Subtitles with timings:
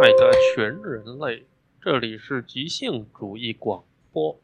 [0.00, 1.44] 爱的全人类，
[1.82, 3.82] 这里是即兴主义广
[4.12, 4.38] 播，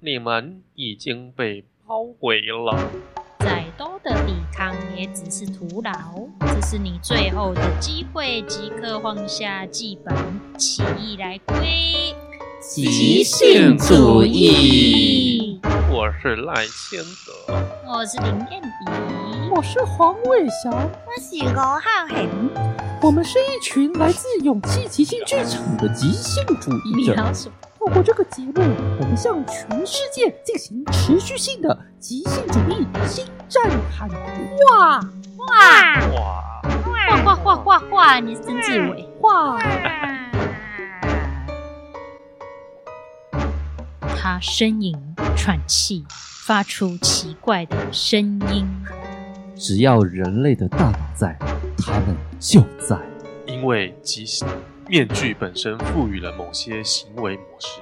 [0.00, 2.90] 你们已经被包围了。
[3.38, 10.16] 再多的抵抗也只是徒劳，这是你最后的机会，即刻放下剧本，
[10.56, 12.14] 起义来归。
[12.62, 22.50] 即兴主义，我是赖千德，我是林燕迪，我是黄伟翔，我是罗浩恒，
[23.00, 27.14] 我们是一群来自勇气即兴剧场的即兴主义者。
[27.78, 28.52] 透过这个节目，
[29.00, 33.62] 我们向全世界进行持续性的即兴主义新战
[33.96, 35.00] 喊话！
[35.38, 35.54] 哇
[37.08, 38.18] 哇哇哇哇哇哇！
[38.18, 39.58] 你是曾志伟，哇！
[44.20, 44.92] 他呻吟、
[45.36, 46.04] 喘气，
[46.44, 48.66] 发出奇怪的声音。
[49.58, 51.36] 只要人类的大脑在，
[51.84, 52.96] 他们就在。
[53.44, 54.46] 因为即兴
[54.86, 57.80] 面具本身赋予了某些行为模式，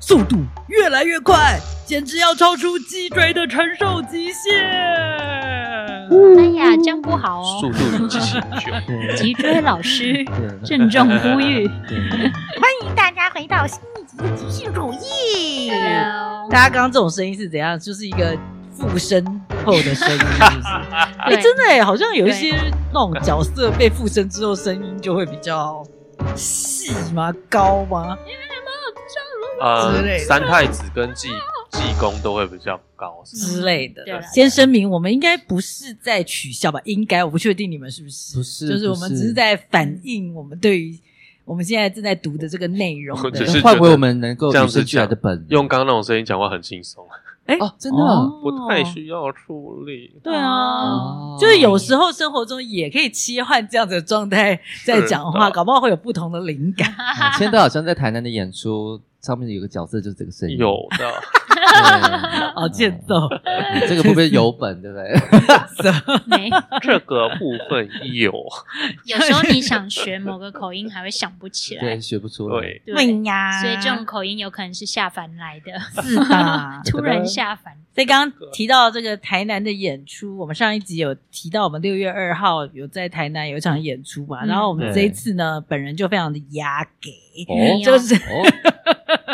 [0.00, 4.66] 速度越来越快，简直要超出脊椎的承受极限。
[6.38, 7.60] 哎呀，这样不好哦！
[7.60, 8.72] 速度与激情秀，
[9.16, 10.24] 脊椎老师
[10.64, 15.70] 郑重呼吁，欢迎大家回到新一集的即兴主义。
[16.50, 17.78] 大家刚刚这种声音是怎样？
[17.78, 18.36] 就是一个
[18.80, 19.22] 附身
[19.64, 20.94] 后的声音， 是不是？
[21.18, 22.56] 哎，真的哎，好像有一些
[22.92, 25.84] 那种角色被附身之后，声音就会比较
[26.34, 27.32] 细吗？
[27.50, 28.16] 高吗？
[29.60, 31.28] 呃，三太子跟济
[31.70, 34.02] 济公都会比较高之类的。
[34.32, 36.80] 先声明，我们应该不是在取笑吧？
[36.84, 38.36] 应该，我不确定你们是不是？
[38.38, 40.98] 不是，就是我们只是在反映我们对于
[41.44, 43.30] 我们现在正在读的这个内容。
[43.32, 47.06] 只是换回我们能够这样子出来的本，用刚刚那种声音讲话很轻松。
[47.50, 47.98] 哎哦，真的
[48.42, 50.20] 不太需要处理。
[50.22, 56.88] 对啊，就是有时候生活中也可以切换这样子的状态在讲话，搞不好会有不同的灵感。
[57.36, 59.00] 现在都好像在台南的演出。
[59.20, 61.04] 上面有个角色就是这个声音，有的，
[62.54, 63.28] 好欠揍。
[63.88, 65.14] 这个部分有本对不对？
[66.26, 66.50] 没，
[66.80, 68.32] 这个部分有。
[69.04, 72.60] 有时候你想学某个口音，还会想不起来，对，学不出来。
[72.84, 76.82] 对，对呀，所以这种口音有可能是下凡来的，是吧？
[76.90, 77.74] 突然下凡。
[77.92, 87.10] 所以刚刚提到这个台南的演出，我们上一集有提到，我们六月二号有在台南有一场演出嘛，然后我们这一次呢，本人就非常的压给，
[87.84, 88.14] 就是。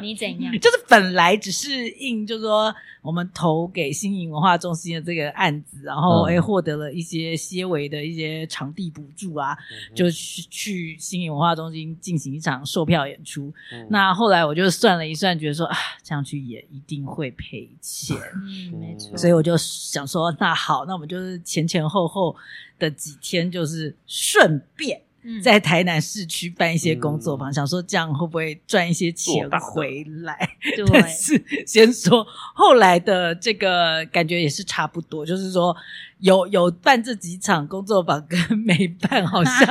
[0.06, 0.52] 你怎样？
[0.60, 9.56] 就是本来只是应，就是说我们投给新颖文化中心的这个案子，然后哎获得了一些些微的一些场地补助啊，
[9.90, 13.52] 嗯、就去去新颖文化中心进行一场售票演出。
[13.72, 19.16] 嗯、那后来我就算了一算，觉得说啊，这样去也一定会赔钱，嗯，没错。
[19.16, 22.34] 所以我就想说，那好，那我们就是前前后后
[22.78, 25.00] 的几天，就是顺便。
[25.42, 30.38] 在台南市区办一些工作坊，嗯、想说这样会不会赚一些钱回来？
[30.76, 35.76] 对，但是先说后来的这个感觉也是差不多，就是说
[36.20, 39.66] 有有办这几场工作坊跟 没办，好像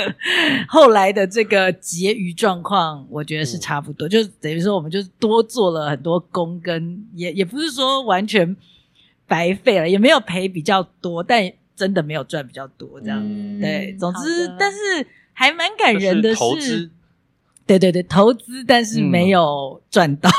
[0.68, 8.56] 后来的这个结余状况，我觉得是差不多，嗯、就等于说我们就多做了很多工，跟也也不是说完全
[9.26, 11.52] 白费了，也没有赔比较多，但。
[11.76, 13.20] 真的没有赚比较多，这样。
[13.60, 13.94] 对。
[13.98, 14.78] 总之，但是
[15.32, 16.56] 还蛮感人的是，投，
[17.66, 20.30] 对对对，投资，但是没有赚到。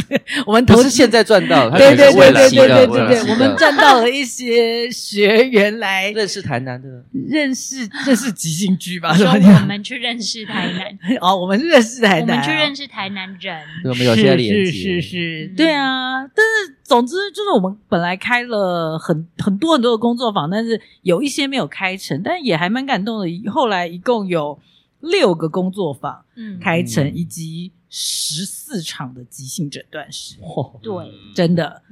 [0.46, 16.77] 我们投资现在赚到了，对对对对对对对，我们赚到了一些学员来认识台南的，认识认识即兴居吧，说我们去认识台南， 哦，我们认识台南，去认识台南人，我们有些联系，是是，对啊，但是。
[16.88, 23.50] 总之就是我们本来开了很很多很多的工作坊，但是有一些没有开成，但也还蛮感动的。
[23.50, 24.58] 后来一共有
[25.00, 26.24] 六个工作坊
[26.62, 30.36] 开成，以及十四场的即兴诊断室。
[30.80, 31.82] 对，真的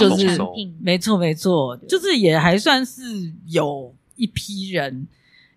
[0.00, 0.38] 就是
[0.80, 3.02] 没错没错，就是也还算是
[3.48, 5.06] 有一批人。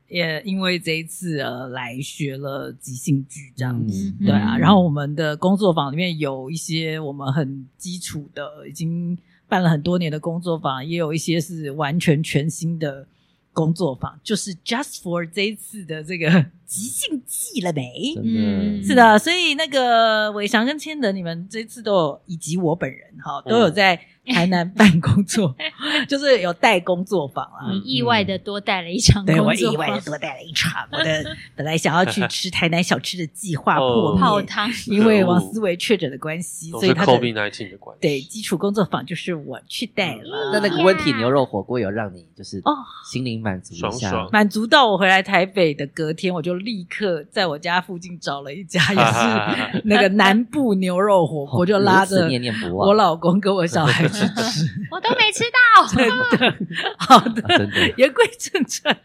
[0.09, 9.17] 也因为这一次呃来学了即兴剧这样子，嗯、对啊，然后我们的工作坊里面有一些我们很基础的，已经
[9.47, 13.06] 办了很多年的工作坊，也有一些是完全全新的
[13.53, 16.27] 工作坊，就是 just for 这一次的这个
[16.65, 18.15] 即兴季了没？
[18.23, 24.00] 嗯，是的，所以那个伟翔跟千德，你们这次都有，以及我本人哈都有在。
[24.33, 25.56] 台南办工作，
[26.07, 27.71] 就是有带工作坊啊。
[27.71, 30.88] 你意外的多带了一场工作坊，对，我意外的多带了一场。
[30.92, 38.01] 我的 本来想要去吃台南小吃的计划破泡汤，因为王思维确诊的关系，所以他的 COVID-19 的关系。
[38.01, 40.51] 对，基础工作坊就是我去带了。
[40.54, 42.72] 那那个温体牛肉火锅有让你就是哦
[43.10, 55.88] 心灵满足一下，满足到我回来台北的隔天，我就立刻在我家附近找了一家，也是那个南部牛肉火锅，就拉着念念不忘我老公跟我小孩去吃， 我都没吃到。
[55.95, 56.56] 真的，
[56.97, 57.94] 好的，啊真的。
[57.97, 58.95] 言归正传，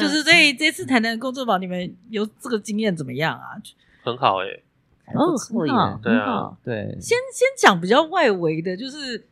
[0.00, 3.60] 就是所以这次谈谈工作坊，你们有这个经验怎么样啊？
[4.02, 4.46] 很好哎、
[5.06, 6.56] 很好，对啊很好。
[6.64, 9.26] 对，先先讲比较外围的，就是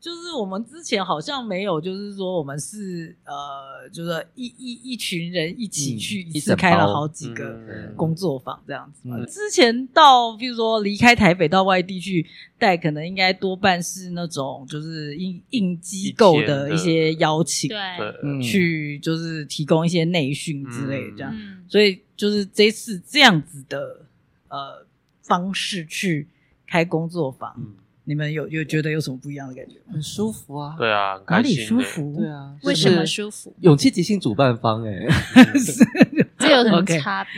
[0.00, 9.18] 就是我们之前好像没有，就是说我们是呃，就是一一一群人一起去嗯一次开了好几个嗯工作坊这样子嘛。
[9.18, 12.26] 嗯之前到比如说离开台北到外地去
[12.58, 17.78] 带，可能应该多半是那种就是应应机构的一些邀请，对，
[18.22, 21.30] 嗯去就是提供一些内训之类的这样。
[21.36, 24.06] 嗯，所以就是这次这样子的
[24.48, 24.86] 呃
[25.22, 26.26] 方式去
[26.66, 27.54] 开工作坊。
[28.10, 29.92] 嗯，你们有有觉得有什么不一样的感觉吗？
[29.92, 32.16] 很舒服啊，对啊，很哪里舒服？
[32.18, 33.54] 对，啊，为什么舒服？
[33.60, 35.06] 勇气即兴主办方 哎、
[36.38, 37.30] 这有什么 OK 差别？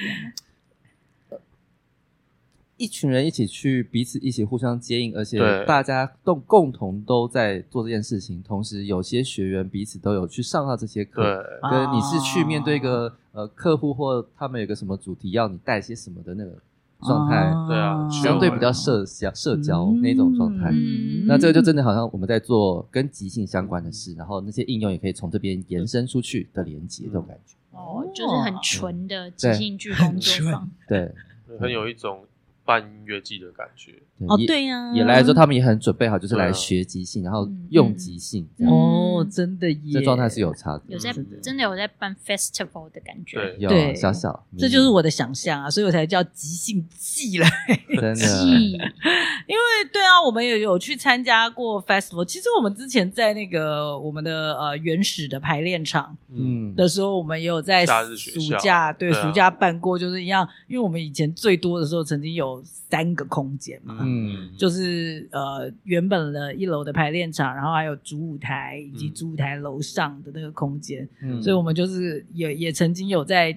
[2.79, 11.23] 一群人一起去，彼此一起互相接应，而且对大家都共同都在做这件事情，同时有些学员彼此都有去上到这些课。
[11.23, 16.59] 对，跟你是去面对一个呃客户或他们有个什么主题要你带些什么的那个
[17.03, 20.71] 状态，对啊相对比较社交社交那种状态。
[20.73, 21.27] 嗯。
[21.27, 27.57] 那这个就真的好像我们在做跟即兴相关的事，然后那些应用也可以从这边延伸出去的连接，这种感觉。
[27.73, 30.71] 哦，就是很纯的即兴剧工作坊。
[30.87, 31.11] 对，
[31.59, 32.21] 很有一种
[32.65, 33.95] 办音乐季的感觉。
[34.29, 40.83] 哦，对呀，也来的时候，他们也很准备好，就是来学即兴，然后嗯用即兴哦，真的耶，这状态是有差的。
[40.89, 41.13] 有在
[41.43, 41.63] 真的。
[41.63, 43.95] 有在办 festival 的感觉，对，有对。
[43.95, 47.47] 小小，这就是我的想象啊，所以我才叫即兴季了。
[47.89, 48.15] 真的。
[48.17, 49.63] 记因为
[49.93, 52.25] 对啊，我们也有去参加过 festival。
[52.25, 59.23] 其实我们之前在那个我们的呃原始的排练场嗯，的时候，我们也有在暑假对对啊。
[59.23, 60.49] 暑假办过，就是一样。
[60.67, 64.53] 因为我们以前最多的时候，曾经有三个空间嘛，嗯。
[64.59, 71.41] 就是呃原本的一楼的排练场，然后还有主舞台以及主舞台楼上的那个空间，嗯。
[71.41, 73.57] 所以我们就是也也曾经有在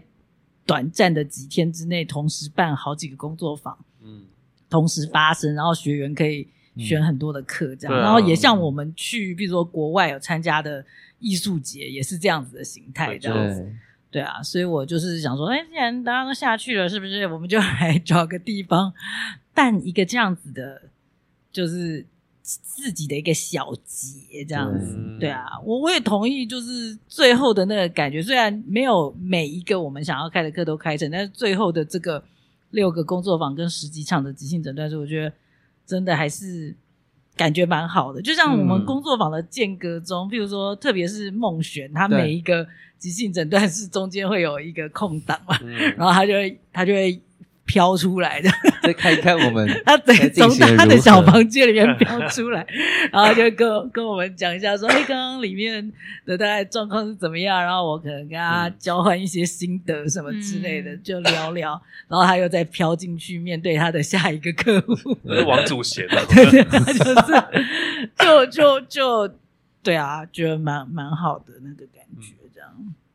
[0.65, 3.77] 短暂的几天之内，同时办好几个工作坊。
[4.01, 4.24] 嗯，
[4.69, 6.47] 同时发生，然后学员可以
[6.77, 10.86] 选很多的课，这样，然后也像我们去，比如说国外有参加的
[11.19, 13.68] 艺术节，也是这样子的形态，这样子，
[14.16, 18.94] 对，啊，所以我就是想说，哎，既然大家都下去了，是不是我们就来 找个地方
[19.54, 20.84] 办一个这样子的，
[21.52, 22.06] 就是
[22.42, 25.20] 自己的一个小节，这样子，嗯。
[25.20, 32.24] 对啊，我我也同意，就是最后的那个感觉，虽然没有每一个我们想要开的课都开成，但是最后的这个
[32.70, 35.34] 六个工作坊跟十几场的即兴诊断是，我觉得
[35.86, 36.74] 真的还是
[37.36, 38.22] 感觉蛮好的。
[38.22, 38.86] 就像我们嗯。
[38.86, 42.66] 工作坊的间隔中，譬如说，特别是梦璇，他每一个
[42.97, 47.19] 即兴诊断室中间会有一个空档嘛，嗯 然后他就会他就会
[47.65, 48.50] 飘出来的。
[48.83, 52.65] 再看一看我们他整个从他的小房间里面飘 出来，
[53.12, 55.92] 然后就跟跟我们讲一下说，哎，刚刚里面
[56.25, 57.59] 的大概状况是怎么样？
[57.59, 61.81] 然后我可能跟他交换一些心得什么之类的，嗯就聊聊。
[62.07, 67.44] 然后他又再飘进去面对他的下一个客户，那是王祖贤的，对对，他就是
[68.19, 69.35] 就就就
[69.81, 72.35] 对啊，觉得蛮蛮好的那个感觉。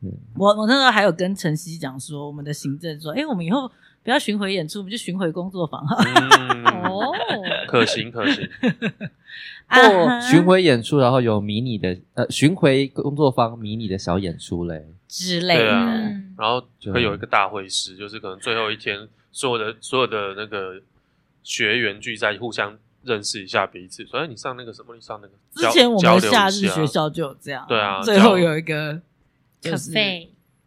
[0.02, 3.71] 嗯我我那时候还有跟晨曦讲说，我们的行政说，哎，我们以后
[4.02, 5.97] 不要巡回演出，我们就巡回工作坊哈。
[6.04, 7.12] 嗯， 哦，
[7.69, 8.49] 可行可行，
[9.69, 15.64] 哦巡回演出，然后有迷你的呃巡回工作坊迷你的小演出嘞，之类的。
[15.64, 20.80] 对啊嗯，然后会有一个大会师，就是可能最后一天，所有的所有的那个
[21.42, 24.04] 学员聚在，互相认识一下彼此。
[24.07, 29.00] 所以你上那个什么，你上那个之前我们夏日学校就有这样，对啊最后有一个
[29.61, 29.93] 就是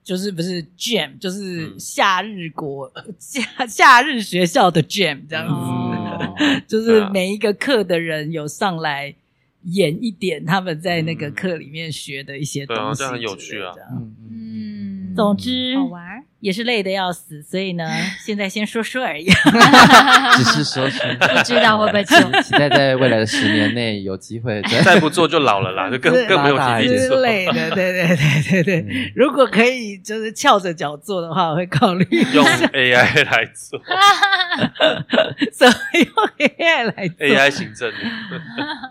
[0.03, 1.79] 就是不是 jam，就是嗯。
[1.79, 6.35] 夏日国 夏夏日学校的 jam 这样子，哦，
[6.67, 9.15] 就是每一个课的人有上来
[9.63, 11.33] 演一点他们在那个嗯。
[11.33, 13.73] 课里面学的一些东西，这样很有趣啊。
[13.93, 14.15] 嗯。
[14.29, 16.03] 嗯，嗯，总之好玩。
[16.05, 16.12] 儿，
[16.43, 19.23] 也是累得要死，所以呢，现在先说说而已。
[20.35, 22.19] 只是说说 不知道会不会做。
[22.41, 27.21] 期待在未来的十年内有机会再再不做就老了啦，就更更没有体力之做。
[27.21, 28.81] 类的，对对对对对。
[28.81, 33.79] 嗯如果可以，就是翘着脚做的话，我会考虑用 AI 来做
[35.53, 37.25] 所以用 AI 来做。
[37.25, 37.89] AI 行政，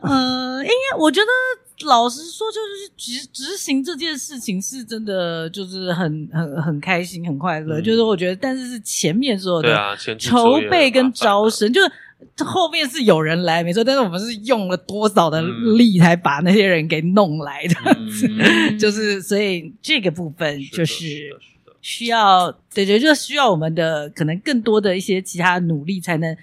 [0.02, 1.26] 嗯，应该我觉得
[1.86, 7.80] 老实说，就是执执行这件事情是真的，就是很很很开心、很快乐。
[7.80, 7.84] 嗯。
[7.84, 15.76] 就是我觉得，但是是前面所有的筹备跟招很生，就是后面是有人来没错，但是我们是用了多少的嗯。
[15.78, 18.78] 力才把那些人给弄来的，嗯。
[18.78, 21.36] 就是所以这个部分就是
[21.80, 26.36] 需要，对对，就需要我们的可能更多的一些其他努力，才能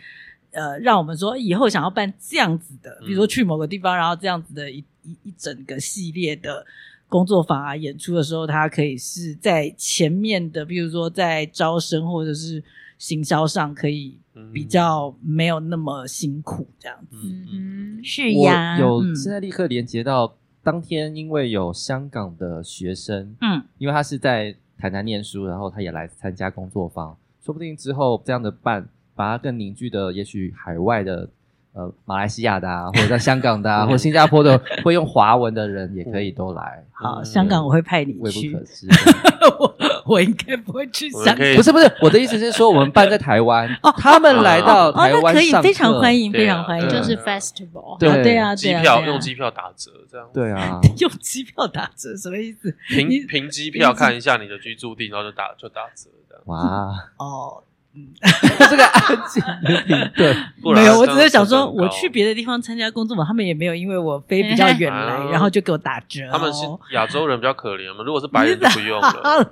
[0.52, 6.66] 呃，让我们说以后想要办这样子的，比如说去某个地方，然后这样子的一一一整个系列的
[7.08, 12.64] 工作坊啊，演出的时候，他可以是在前面的，比如说在招生或者是
[12.98, 14.18] 行销上，可以
[14.54, 17.18] 比较没有那么辛苦这样子。
[17.24, 31.30] 嗯，是呀，有嗯现在立刻连接到当天，因为有香港的学生，嗯，因为他是在台南念书，然后他也来参加工作坊，说不定之后这样的办，把它更凝聚的，也许海外的。
[31.74, 36.84] 呃，马来西亚的啊， 或者在香港的啊，或者新加坡的，会用华文的人也可以都来。
[36.92, 38.50] 好，香港我会派你未去。
[38.50, 38.88] 不可知。
[39.60, 41.38] 我我应该不会去香港。
[41.56, 47.98] 不是不是，我的意思是说，我们办在台湾， 他们来到台湾，可以非常欢迎，非常欢迎，就是 festival。
[48.00, 50.28] 对对啊，机票用机票打折这样。
[50.34, 52.76] 对啊，用机票打折什么意思？
[52.90, 56.44] 凭凭机票看一下你的居住地，然后就打就打折这样。
[56.46, 57.64] 哇哦。
[57.96, 58.08] 嗯，
[58.70, 60.38] 这个安静的评论，
[60.78, 66.30] 没有，我只是想说，我去别的地方参加工作嘛，他们也没有因为我飞比较远来，然后就给我打折。
[66.32, 69.08] 他们是亚洲人比较可怜嘛，如果是白人就不用了。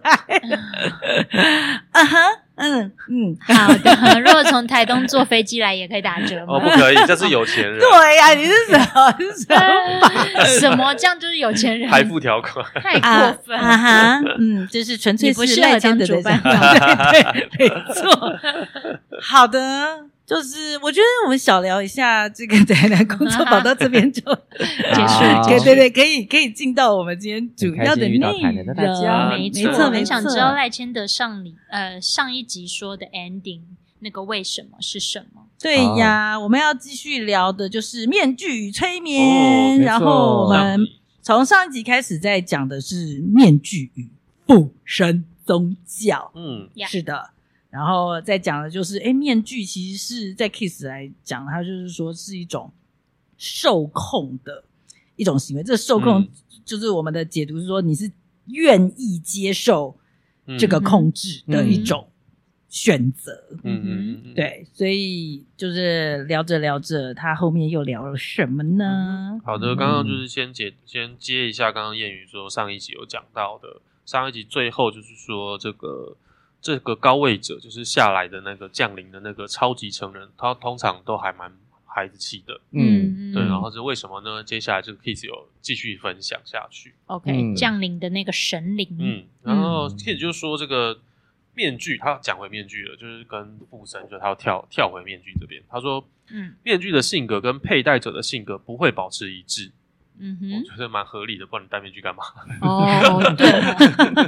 [1.91, 2.17] 啊哈，
[2.57, 3.95] 嗯嗯，好的。
[4.21, 6.55] 如果从台东坐飞机来也可以打折吗？
[6.55, 7.79] 哦，不可以，这是有钱人。
[7.79, 9.15] 对呀，你是什么？
[9.21, 10.45] 是什么？
[10.59, 10.93] 什么？
[10.95, 11.89] 这样就是有钱人？
[11.89, 17.11] 财富条款太过分啊哈，嗯，就是纯粹不是赖清德的想法。
[17.11, 17.21] 对
[17.57, 18.11] 对，没错。
[19.21, 24.21] 好的，就是我觉得我们小聊一下这个台南工作坊到这边就
[24.59, 25.47] 结束。
[25.47, 28.33] 对对对，可以可以进到我们今天主要的内容。
[29.29, 33.61] 没错，很想知道赖千德上礼呃上一集说的 ending
[33.99, 35.43] 那个为什么是什么？
[35.61, 39.79] 对呀，我们要继续聊的就是面具与催眠。
[39.79, 40.85] 然后我们
[41.21, 44.09] 从上一集开始在讲的是面具与
[44.45, 46.29] 附身宗教。
[46.35, 47.29] 嗯，是的。
[47.69, 52.71] 然后再讲的就是，哎，面具其实是在 Kiss 来讲，它就是说是一种
[53.37, 54.63] 受控的
[55.17, 55.61] 一种行为。
[55.61, 56.25] 这受控
[56.63, 58.09] 就是我们的解读是说，你是
[58.47, 59.97] 愿意接受
[60.57, 62.07] 这个控制的一种
[62.69, 63.33] 选择。
[63.63, 64.65] 嗯嗯嗯，对。
[64.71, 69.41] 所以就是聊着聊着，他后面又聊了什么呢？
[69.43, 76.15] 好的，刚刚就是先解先接一下刚刚谚语说上一集有讲到的，上一集最后就是说这个。
[76.61, 81.51] 这个高位者就是下来的那个降临的那个超级成人，他通常都还蛮
[81.85, 83.43] 孩子气的，嗯，对。
[83.43, 84.43] 然后是为什么呢？
[84.43, 86.93] 接下来这个 Kiss 有继续分享下去。
[87.05, 90.99] OK，、嗯、降临的那个神灵，嗯，然后 Kiss 就说这个
[91.53, 95.63] 面具，他讲回面具了，就是跟附身，就他要跳跳回面具这边。
[95.69, 99.71] 他说，嗯，面具的性格跟佩戴者的性格不会保持一致。
[100.19, 102.23] 嗯哼，我觉得蛮合理的，不然你戴面具干嘛？
[102.61, 103.47] 哦，对，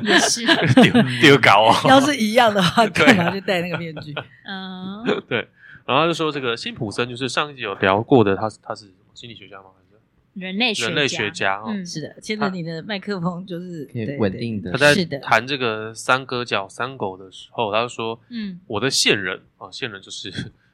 [0.10, 0.46] 也是
[0.81, 0.91] 丢
[1.22, 1.89] 丢高啊。
[1.89, 4.13] 要是一样的话， 干嘛就戴那个面具？
[4.46, 5.48] 嗯，对。
[5.86, 9.65] 然后就说这个辛普森，就是上一集有聊过的，他是他是心理学家吗？
[9.75, 10.00] 还是
[10.36, 11.63] 人类学人类学家？
[11.65, 12.15] 嗯，是的。
[12.22, 14.72] 牵着你的麦克风就是稳定的。
[14.72, 20.31] 他在谈这个三哥角三狗的时候，他就说：“嗯，我的线人啊，线人就是。”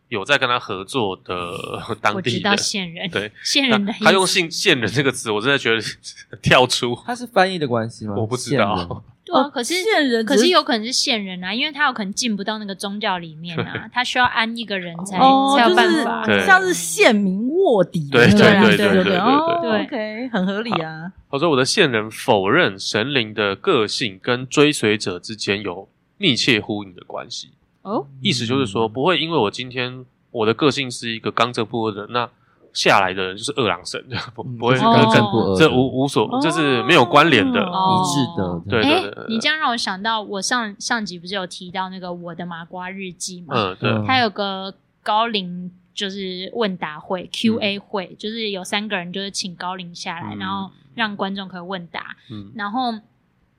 [0.09, 1.57] 有在跟他合作的
[2.01, 5.81] 当地的，我知道线人，对 线人的，他用“线线人”这个词，我真的觉得
[6.41, 6.97] 跳出。
[7.05, 8.13] 他是翻译的关系吗？
[8.17, 9.03] 我不知道。
[9.25, 18.07] 对啊，可是线人，可是有可能是线人啊，因为他有可能进不到那个宗教里面啊，他需要安一个人才才有办法，像是线民卧底。
[18.11, 21.11] 对对对对对对对，OK，很合理啊。
[21.31, 27.49] 他说：“我的线人否认神灵的个性跟追随者之间有密切呼应的关系。”
[27.85, 32.27] 哦，意思就是说，不会因为我今天我的个性是一个刚正不阿的人，那
[32.73, 38.61] 下来的人就是二郎神， 不不会刚正不阿，这无无所，这是没有关联的，一致的。
[38.67, 43.53] 对对对，你这样让我想到，我上上集不是有提到那个我的麻瓜日记吗？
[43.55, 44.73] 嗯，对，他有个
[45.03, 52.95] 高龄就是问答会 Q&A 会，就是有三个人就是请高龄下来，然后让观众可以问答，嗯，然后。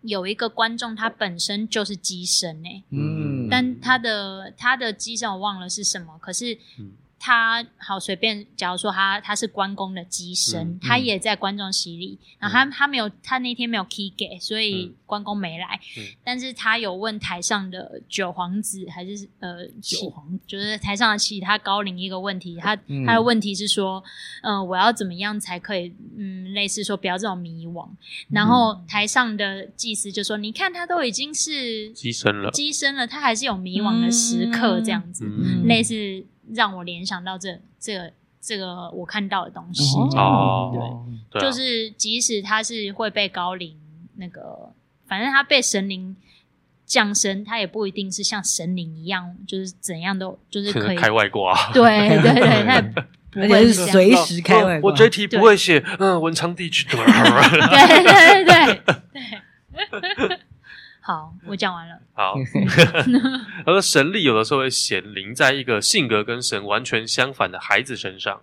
[0.06, 6.58] 有一个观众，他本身就是机身诶，嗯，但他的他的机身我忘了是什么，可是。
[7.26, 15.80] 嗯他好随便，假如说他他是关公的机身，嗯嗯、他也在观众席里，然后他他没有他那天没有 key 给，所以关公没来。
[16.22, 24.00] 但是他有问台上的九皇子还是呃九皇，就是台上的其他高龄一个问题，他、嗯、他的问题是说，
[24.42, 27.88] 嗯、呃，我要怎么样才可以，嗯，类似说不要这种迷惘。
[28.30, 36.24] 然后台上的祭司就说，你看他都已经是机身了，机身了，他还是有迷惘的时刻，这样子，嗯、类似。
[36.54, 43.76] 让我联想到这这个这个我看到的东西，哦，对，就是即使他是会被高龄
[44.16, 44.72] 那个，
[45.06, 46.16] 反正他被神灵
[46.84, 51.72] 降生，他也不一定是像神灵一样，就是怎样都就是可以开外挂。
[51.72, 52.82] 对对对，他
[53.42, 54.90] 而且是随时开外挂。
[54.90, 56.88] 我这题不会写，嗯，文昌帝君。
[56.90, 56.96] 对
[58.02, 58.80] 对对对
[59.12, 60.38] 对。
[61.06, 61.96] 好，我讲完了。
[62.14, 62.34] 好，
[63.64, 68.40] 他说神力有的时候会显灵在一个性格跟神完全相反的孩子身上，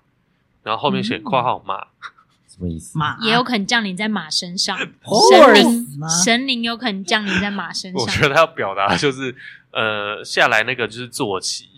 [0.63, 1.87] 然后后面写括号马，
[2.47, 2.97] 什么意思？
[2.97, 5.87] 马也有可能降临在马身上，神灵
[6.23, 8.01] 神灵有可能降临在马身上。
[8.01, 9.35] 我觉得他要表达就是，
[9.71, 11.72] 呃，下来那个就是坐骑。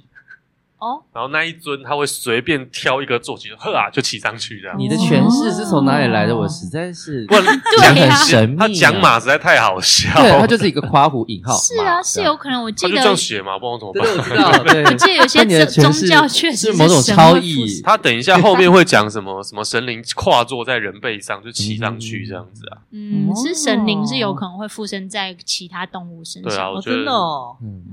[0.78, 4.78] 哦，然后那一尊他会随便挑一个坐骑，呵啊就骑上去这样。
[4.78, 6.36] 你的诠释是从哪里来的？
[6.36, 7.36] 我实在是不
[7.80, 8.58] 讲很神秘。
[8.58, 11.58] 他讲马实在太好笑，对，他就是一个夸虎引号。
[11.58, 12.62] 是啊，是有可能。
[12.62, 14.18] 我记得他就这样写嘛，不知道怎么办。
[14.18, 17.82] 我知道，对，我记得有些宗教确实是某种超意。
[17.82, 19.42] 他等一下后面会讲什么？
[19.44, 22.78] 什么神灵跨坐在人背上就骑上去这样子啊？
[22.92, 26.52] 嗯，是神灵是有可能会附身在其他动物身上。
[26.52, 26.96] 对啊，我觉得。
[26.98, 27.56] 真的哦。
[27.62, 27.92] 嗯，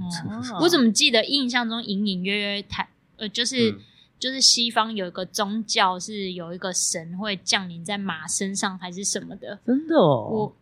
[0.60, 2.81] 我怎么记得印象中隐隐约约谈。
[3.16, 3.78] 呃，就是、嗯、
[4.18, 9.58] 就是西方有一个宗教，是有一个神会降临在马身上，还是什么的？
[9.66, 10.56] 真的哦，我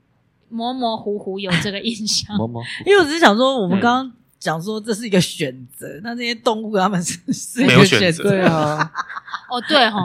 [0.48, 2.36] 模模糊糊有这个印象。
[2.36, 8.90] 模模， 因为我只是想说，我们刚刚讲说这是一个选择，嗯、那这些动物他们是是一个选择，对啊。
[9.50, 9.98] 哦，对哈，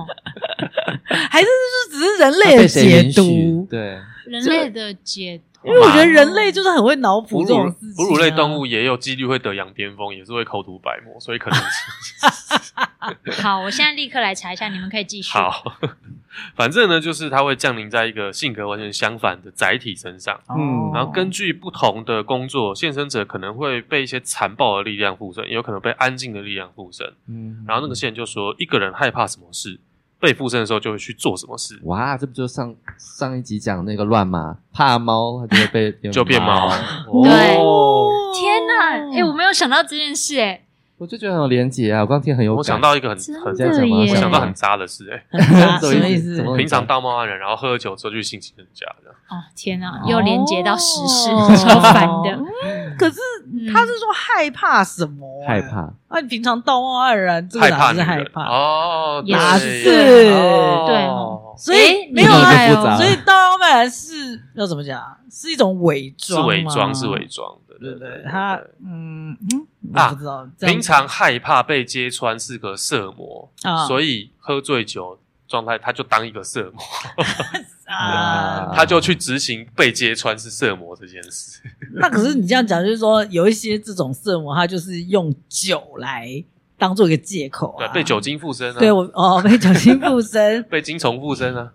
[1.30, 1.46] 还是
[1.90, 5.55] 就只是人类的解读，对，人类的解读。
[5.66, 7.94] 因为我觉得人类就是很会脑补这种事情、啊。
[7.98, 11.66] 哺乳类动物也有几率会得羊癫疯，也是会口吐白沫，所以可能是。
[13.44, 15.32] 好，我现在立刻来查一下，你们可以继续。
[15.32, 15.78] 好，
[16.56, 20.40] 反正呢，就是它会降临在一个性格完全相反的载体身上。
[20.50, 27.14] 嗯，然后根据不同的工作，献身者可能会被一些残暴的力量附身，也有可能被安静的力量附身。
[27.28, 29.80] 嗯，然后那个线就说，一个人害怕什么事？
[30.26, 31.80] 被附身的时候就会去做什么事？
[31.84, 36.68] 哇，这不就上上一集讲那个乱吗怕猫，它就会被就变猫。
[37.22, 37.30] 对，
[38.34, 39.16] 天哪！
[39.16, 40.64] 哎，我没有想到这件事，哎。
[40.98, 42.00] 我就觉得很有连结啊！
[42.02, 45.40] 我刚听很有，我想到一个很很这样我想到很渣的事，哎，
[45.82, 46.42] 什么意思？
[46.56, 49.12] 平常道貌岸然，然后喝了酒之后去性侵人家的。
[49.28, 50.02] 哦，天哪！
[50.08, 52.40] 又连结到时事，超烦的。
[52.98, 53.20] 可是
[53.74, 55.28] 他是说害怕什么？
[55.46, 56.22] 害怕啊！
[56.22, 59.22] 你平常道貌岸然，这个哪是害怕哦？
[59.26, 59.84] 也是？
[59.84, 61.08] 对，
[61.58, 65.02] 所以没有啊，所以道貌岸然是要怎么讲？
[65.30, 67.52] 是一种伪装，是伪装，是伪装。
[67.80, 70.48] 对对，对，他嗯嗯我，不知道。
[70.60, 76.84] 平常害怕被揭穿是个色魔啊，所以喝醉酒状态他就当一个色魔
[77.86, 81.62] 啊，他就去执行被揭穿是色魔这件事。
[81.96, 86.44] 那可是你这样讲，就是说有一些这种色魔，他就是用酒来
[86.78, 88.80] 当做一个借口啊，对，被酒精附身啊。
[88.80, 91.72] 对我哦，被酒精附身，被精虫附身啊。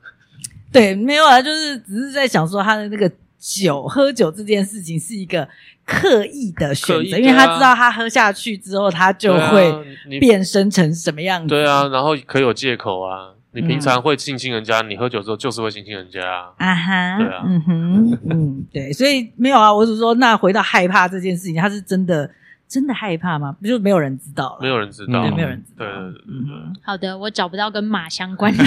[0.73, 3.11] 对，没有啊，就是只是在想说他的那个。
[3.43, 5.49] 酒喝酒这件事情是一个
[5.91, 9.75] 刻意的选择，因为他知道他喝下去之后，他就会
[10.21, 11.49] 变身成什么样子。
[11.49, 13.31] 对啊，然后可有借口啊！
[13.53, 16.53] 你平常会性侵人家，你喝酒之后就是会性侵人家啊！
[16.59, 22.31] 啊哈，对啊，嗯哼，嗯，对，所以没有啊，我只是说，那回到害怕这件事情，他是真的。
[22.71, 23.53] 真的害怕吗？
[23.61, 25.85] 不就没有人知道了，没有人知道，对，没有人知道。
[25.85, 26.81] 对对对对。
[26.85, 28.65] 好的，我找不到跟马相关的，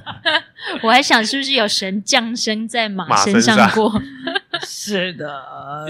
[0.84, 3.90] 我还想是不是有神降生在马身上过？
[4.66, 5.26] 是的。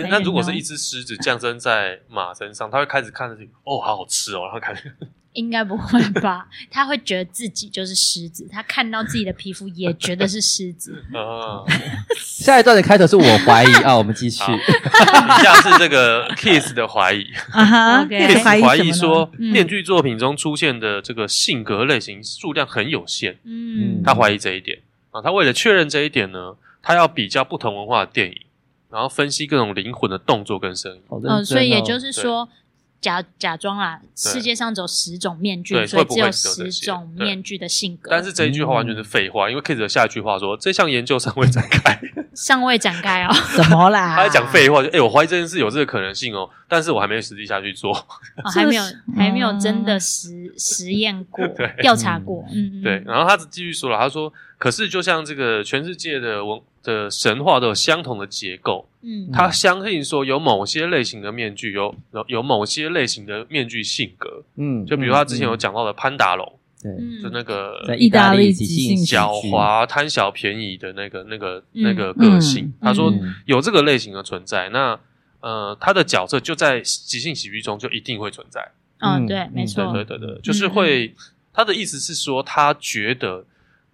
[0.09, 4.94] 那如果是一只狮子降生在马身上，他会开始看着这个，哦，好好吃哦，然后开始。
[5.35, 6.44] 应该不会吧？
[6.72, 11.04] 他会觉得自己就是狮子，他看到自己的皮肤也觉得是狮子。
[11.14, 11.62] 啊，
[12.18, 14.42] 下一段的开头是我怀疑啊，我们继续。
[14.42, 23.38] 以下是这个 Kiss 的怀疑啊哈，Kiss 怀疑说，面具作品中出现的这个性格类型数量很有限。
[23.44, 24.80] 嗯，他怀疑这一点
[25.12, 28.40] 啊，他为了确认这一点呢，他要比较不同文化的电影，
[28.90, 31.03] 然后分析各种灵魂的动作跟声音。
[31.24, 32.48] 嗯，所以也就是说。
[33.00, 38.11] 假假装啊，世界上只有十种面具，所以只有十种面具的性格。
[38.11, 41.98] 但是这一句话完全是废话，因为 Kate 的下一句话说，这项研究尚未展开，
[42.34, 44.16] 尚未展开哦， 怎么啦？
[44.16, 47.92] 他在讲废话，就哎，我怀疑这件事有这个可能性哦，但是我还没有实际下去做，
[48.54, 48.82] 还没有
[49.16, 51.46] 还没有真的实实验过，
[51.82, 53.02] 调查过，嗯，对。
[53.06, 56.60] 然后他继续说了，他说，可是就像这个全世界的文。
[56.82, 66.50] 的神话都有相同的结构，嗯，他相信说有某些类型的面具有有有某些类型的面具性格，嗯，就比如他之前有讲到的潘达龙，
[66.82, 73.12] 对，就那个在意大利即兴狡猾贪小便宜的那个那个那个个性，他说
[73.46, 74.98] 有这个类型的存在，那
[75.40, 81.14] 呃他的角色就在即兴喜剧中就一定会存在，嗯，对，没错，对对对，就是会
[81.52, 83.44] 他的意思是说他觉得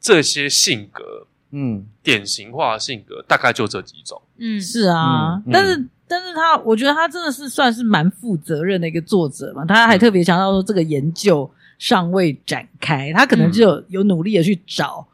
[0.01, 1.27] 这些性格。
[1.53, 4.20] 嗯，典型化性格大概就这几种。
[4.37, 15.07] 嗯，是啊，但是但是他我觉得他真的是算是蛮负责任的一个作者嘛，他还特别强调说这个研究尚未展开，他可能就有有努力的去找，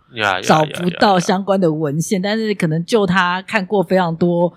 [0.42, 4.52] 找不到相关的文献，但是可能就他看过非常多。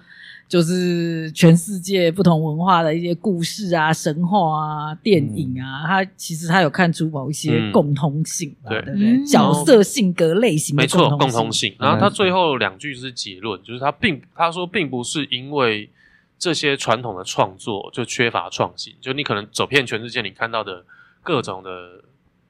[0.47, 8.79] 就是全世界不同文化的一些故事啊、神话啊、电影啊，嗯、他其实他有看出某一些共通性，嗯、对。
[8.79, 8.93] 不对？
[8.95, 11.75] 嗯、角色性格类型的共通性，没错，共通性。
[11.79, 15.89] 然后他最后两句是结论，就是他并他说并不是因为
[16.37, 20.85] 这些传统的创作就缺乏创新，就你可能走遍全世界，你看到的
[21.25, 22.05] 各种的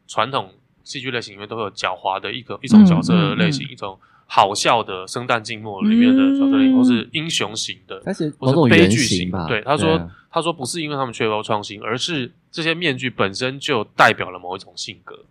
[0.05, 0.51] 传统
[0.83, 3.99] 戏剧类型里面都会有狡猾的一个一种角色的类型，嗯嗯嗯、一种。
[4.27, 8.01] 好笑的生旦净末里面的角色，或是英雄型的，
[8.39, 9.45] 或是悲剧型吧。
[9.47, 15.25] 对，他说，他说不是因为他们缺乏创新，而是这些面具本身就代表了某一种性格，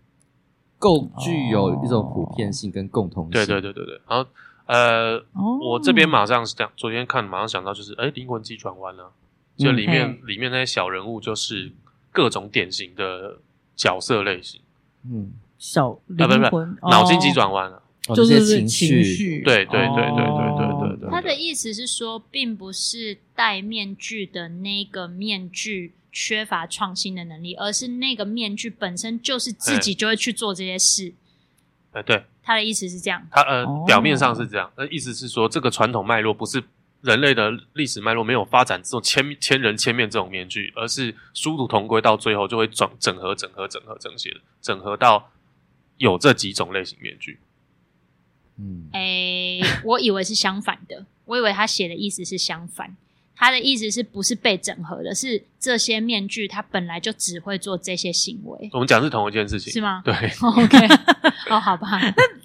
[0.79, 3.31] 够具有一种普遍性跟共同性。
[3.31, 3.99] 对对对对对。
[4.07, 4.29] 然后，
[4.67, 5.21] 呃，
[5.61, 9.11] 我这边马上是这样，昨天看马上想到就是，哎，灵魂急转弯了，
[9.57, 11.69] 就里面里面那些小人物就是
[12.15, 13.39] 各种典型的
[13.75, 14.61] 角色类型。
[15.03, 17.83] 嗯，小啊，不是不是，脑筋急转弯了。
[18.15, 21.09] 就是情绪，对对对对对对对对。
[21.09, 31.15] 他的意思是说，并不是戴面具的那个面具缺乏创新的能力，而是那个面具本身就是自己就会去做这些事。
[31.93, 33.27] 哎，对，他的意思是这样。
[33.31, 36.63] 他呃，表面上是这样，那意思是说，这个传统脉络不是
[37.05, 45.31] 人类的历史脉络没有发展这种千千人千面这种面具，而是殊途同归，到最后就会整整合整合整合整些整合到
[45.97, 47.39] 有这几种类型面具。
[48.57, 52.95] 嗯，诶、欸，我以为是相反的，我以为他写的意思是相反，
[53.35, 58.69] 他的意思是不是被整合的，是这些面具他本来就只会做这些行为。
[58.73, 60.01] 我们讲是同一件事情，是吗？
[60.03, 60.87] 对， OK，
[61.49, 61.99] 哦，好吧。
[62.01, 62.23] 那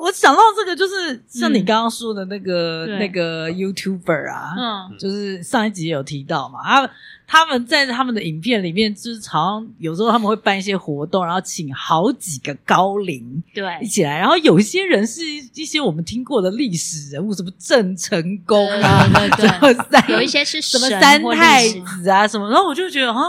[0.00, 6.90] 我想到这个，就是像你刚刚说的那个、嗯、那个 YouTuber 啊，嗯，就是上一集有提到嘛，他。
[7.30, 15.20] 他们在他们的影片里面，就是好像有时候他们会办一些活动，然后请好几个高龄对一起来，然后有一些人是
[15.52, 23.20] 一些我们听过的历史人物，什么郑成功啊，对对，有一些是什么三太子啊什么，然后我就觉得啊，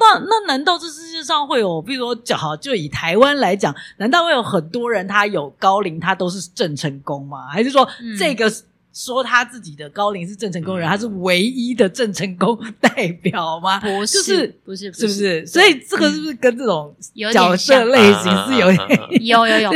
[0.00, 7.46] 那那难道这世界上会有，比如说讲好就以台湾来讲，难道会有很多人他有高龄，他都是郑成功吗？
[7.48, 8.50] 还是说这个？
[8.92, 13.78] 说他自己的高龄是郑成功人，他是唯一的郑成功代表吗？
[13.78, 15.46] 不是，就是不是，是不是？
[15.46, 16.92] 所以这个是不是跟这种
[17.32, 19.72] 角色类型是有点有有有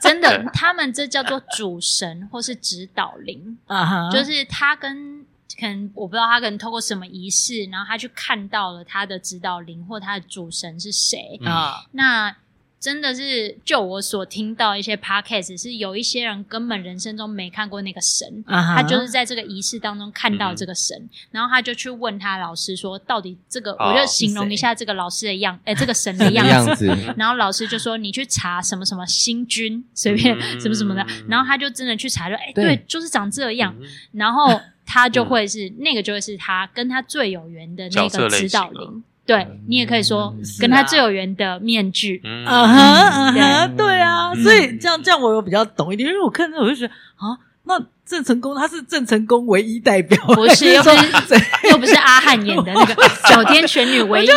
[0.00, 0.44] 真的？
[0.52, 5.24] 他们这叫做主神或是指导灵啊，就是他跟
[5.58, 11.86] 可能我不知道他可能透过什么仪式，然后他去看到了他的指导灵或他的主神是谁啊？
[11.92, 12.36] 那。
[12.78, 18.76] 真的是，就我所听到一些 podcast，是有一些人根本人生中没看过那个神，uh huh.
[18.76, 27.14] 他就是在这个仪式当中看到这个神，嗯、然后他就去问他老师说，到底这个，哦、我就形容一下这个老师的样， 哎、欸，这个神的样子，样子。
[27.16, 39.02] 然后老师就说，你去查什么什么星君，随便什么什么的，嗯、然后他就真的去查，就哎，欸、对，对，就是长这样，嗯、然后他就会是、嗯、那个就会是他跟他最有缘的那个指导灵。
[39.26, 42.46] 对，你也可以说跟他最有缘的面具，嗯。
[42.46, 44.00] 哼嗯哼，对。
[44.00, 52.94] 啊，所以这样这样我有比较懂一点，因为我看到我就觉得啊，那郑成功他是郑成功唯一代表，不是 又不是又不是阿汉演的那个
[53.28, 54.28] 九天玄女唯一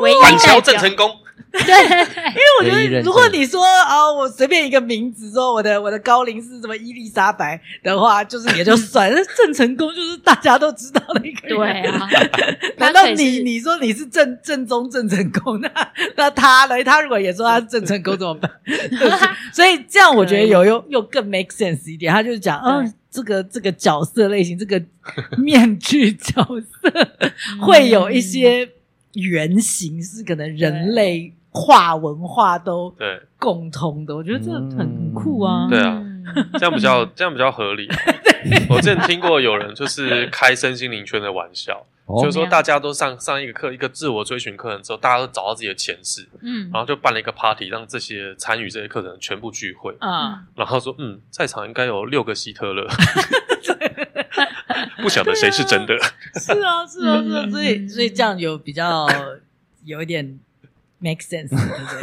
[0.00, 0.60] 唯一代表。
[0.60, 1.08] 郑成功。
[1.64, 9.10] 对，因为我觉得，如果你说啊，我随便一个名字说我的我的高龄是什么伊丽莎白的话，就是也就算。
[9.14, 11.56] 了郑成功就是大家都知道的一个人。
[11.56, 12.08] 对啊，
[12.78, 15.70] 难道你你说你是正正宗郑成功，那
[16.16, 16.82] 那他呢？
[16.84, 18.50] 他如果也说他是郑成功怎么办？
[19.52, 22.12] 所以这样我觉得有又又更 make sense 一点。
[22.12, 24.82] 他就是讲，嗯，这个这个角色类型，这个
[25.38, 27.08] 面具角色
[27.60, 28.68] 会有一些
[29.14, 31.32] 原型，是可能人类。
[31.56, 33.22] 跨文化都对。
[33.38, 35.66] 共通的，我觉得这很酷啊！
[35.70, 36.02] 对啊，
[36.58, 37.88] 这样比较 这样比较合理。
[38.68, 41.86] 我之前听过有人就是开身心灵圈的玩笑，
[42.20, 49.94] 就是说大家都上上一个课，一个自我追寻课程之后，大家都找到自己的前世，嗯，然后就办了一个 party，让这些参与这些课程全部聚会。
[50.00, 52.86] 啊，然后说嗯，在场应该有六个希特勒，
[55.02, 55.94] 不晓得谁是真的。
[56.40, 59.06] 是啊，是啊，是啊，所以所以这样有比较
[59.84, 60.40] 有一点。
[60.98, 61.50] Make sense，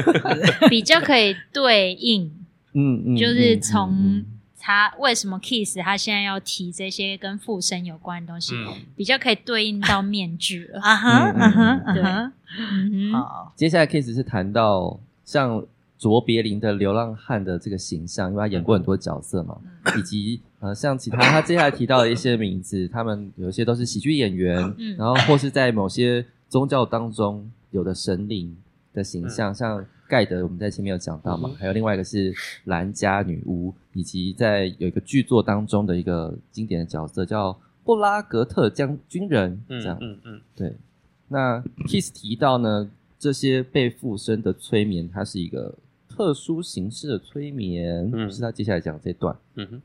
[0.70, 2.32] 比较可以对应，
[2.74, 4.24] 嗯嗯，就是从
[4.60, 8.54] 他为什么 Keith 他现在要提这些跟附身有关的东西，
[8.96, 15.66] 比较可以对应到面具啊哈啊哈啊哈，嗯好，接下来 Keith 是谈到像
[15.98, 19.58] 卓别林的流浪汉的这个形象，因为他演过很多角色嘛，
[19.98, 28.56] 以及呃像其他他接下来提到的一些名字，他们有一些都是喜剧演员，嗯，然后或是在某些宗教当中有的神灵
[28.94, 32.34] 的形象，嗯、像盖德我们在前面有讲到嘛，嗯、还有另外一个是
[32.66, 40.74] 兰家女巫，以及在有一个剧作当中的一个经典的角色叫布拉格特将军人，这样，嗯嗯，嗯对。
[41.28, 45.74] 那 Keith 提到呢，这些被附身的催眠，它是一个。
[46.16, 49.36] 特殊形式的催眠，嗯，是他接下来讲这段。
[49.56, 49.82] 嗯哼，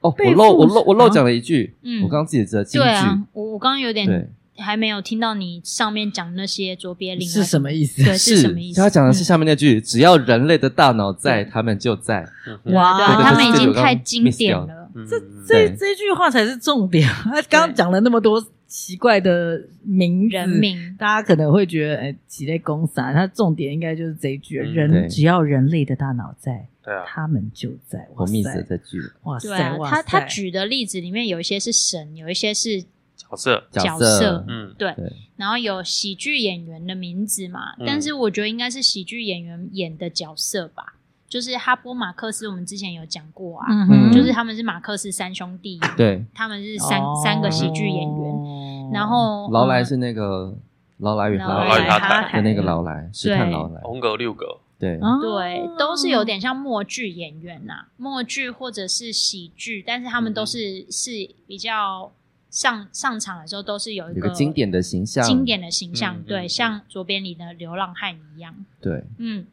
[0.00, 2.84] 哦，我漏我漏我漏讲了一句，嗯，我刚刚自己知道金句。
[2.84, 8.04] 对啊，我我刚刚有点还没有听到你上面讲那些卓别林是什么意思？
[8.04, 8.80] 对，是什么意思？
[8.80, 12.26] 他讲的是下面那句：只要人类的大脑在，他们就在。
[12.64, 14.90] 哇，他们已经太经典了。
[15.08, 17.08] 这这这句话才是重点。
[17.24, 18.44] 他刚刚讲了那么多。
[18.68, 23.14] 奇怪的名人名，大家可能会觉得，哎，几类公散。
[23.14, 28.08] 他，重点应该就是这一句：人只要人类的大脑在，对啊，他们就在。
[28.16, 29.78] 我密死这句，哇塞！
[29.84, 32.82] 他他举的例子里面有一些是神，有一些是
[33.30, 33.64] 角色。
[33.70, 34.94] 角色，嗯，对。
[35.36, 40.94] 然后有喜剧演员的名字嘛，但是我觉得应该是喜剧演员演的角色吧。
[41.28, 50.56] 就是哈波马克思，我们之前有讲过啊，嗯、就是他们是马克思三兄弟，对，他们是三、哦、三个喜剧演员，然后劳莱是那个
[50.98, 55.00] 劳莱与哈泰的那个劳莱，是看劳莱，红格六格，对。
[55.20, 61.10] 对，都是有点像默剧演员呐、啊，默剧或者是喜剧，但是他们都是、嗯、是
[61.48, 62.12] 比较
[62.50, 69.46] 上上场的时候都是有一个，经典的形象，经典的形象，嗯、对，像左边里的流浪汉一样，对，嗯。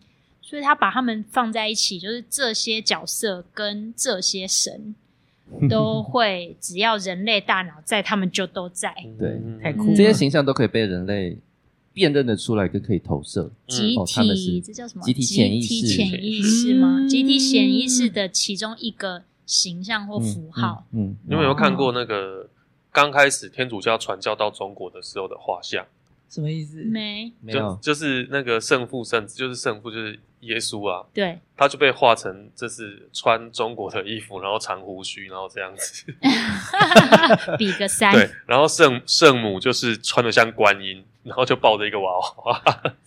[0.45, 4.93] 所以他把他们放在一起，就是这些角色跟这些神
[5.67, 8.93] 都会，只要人类大脑在，他们就都在。
[9.17, 9.95] 对，太酷了。
[9.95, 11.37] 这些形象都可以被人类
[11.91, 13.49] 辨认得出来，跟可以投射。
[13.67, 15.03] 集体，这叫什么？
[15.03, 15.67] 集体潜意识？
[15.67, 17.07] 集体潜意识吗？
[17.07, 20.85] 集体潜意识的其中一个形象或符号。
[20.91, 22.47] 嗯，你有没有看过那个
[22.93, 25.85] 刚开始天主教传教到中国的时候的画像？
[26.29, 26.81] 什么意思？
[26.83, 30.17] 没，没有，就是那个圣父圣子，就是圣父就是。
[30.43, 36.13] 耶稣啊，对，他就被画成这是穿中国的衣服，然后长胡须，然后这样子，
[37.57, 38.11] 比个三。
[38.11, 42.61] 对，然后圣圣母就是穿的像观音，然后就抱着一个娃娃。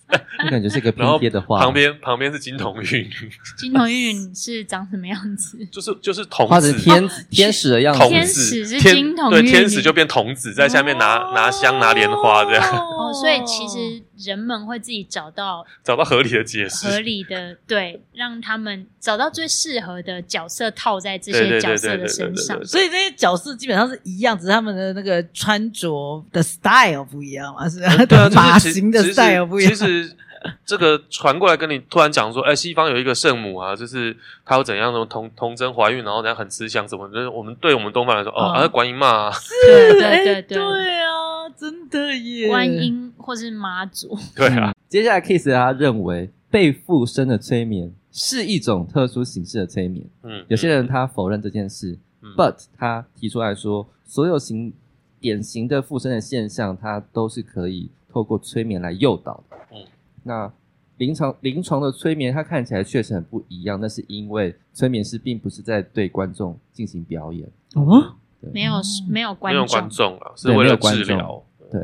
[0.45, 3.11] 我感觉是一个拼贴的画，旁边旁边是金童玉女。
[3.59, 5.59] 金童玉女是长什么样子？
[5.73, 8.09] 就是就是童子，天天使的样子。
[8.09, 12.63] 天使是金童玉女，对，天使就变童子，在下面拿拿香拿莲花这样。
[12.79, 22.65] 哦，所以其实人们会自己找到找到合理的解释，合理的对，让他们找到最适合的角色套在这些角色的身上。
[22.65, 27.89] 所以这些角色基本上是一样，只是他们的那个穿着的 style 不一样嘛，是吧？
[28.31, 29.73] 发型的 style 不一样。
[29.73, 30.17] 其实。
[30.65, 40.59] 这个传过来跟你突然讲说，哎，西方有一个圣母啊，就是她有怎样的童童贞怀孕，然后怎样很慈祥什么，就是我们对我们东方来说，哦，啊，观音嘛，是，对对对对
[41.03, 41.26] 啊，
[41.59, 44.75] 真的耶，观音或是妈祖，对啊。
[44.89, 51.99] 接下来，Kiss 他认为被附身的催眠是一种特殊形式的催眠，嗯，有些人他否认这件事
[52.37, 54.73] ，but 他提出来说，所有型
[55.19, 59.79] 典型的附身的现象，他都是可以透过催眠来诱导的，嗯。
[60.23, 60.53] 那
[60.99, 63.79] 临床临床的催眠，它看起来确实很不一样。
[63.79, 67.47] 那是因为催眠师并不是在对观众进行表演。
[67.75, 68.09] 哦，对
[68.53, 68.73] 没有
[69.09, 71.43] 没有观众，没有观众啊，是为了治疗。
[71.71, 71.81] 对，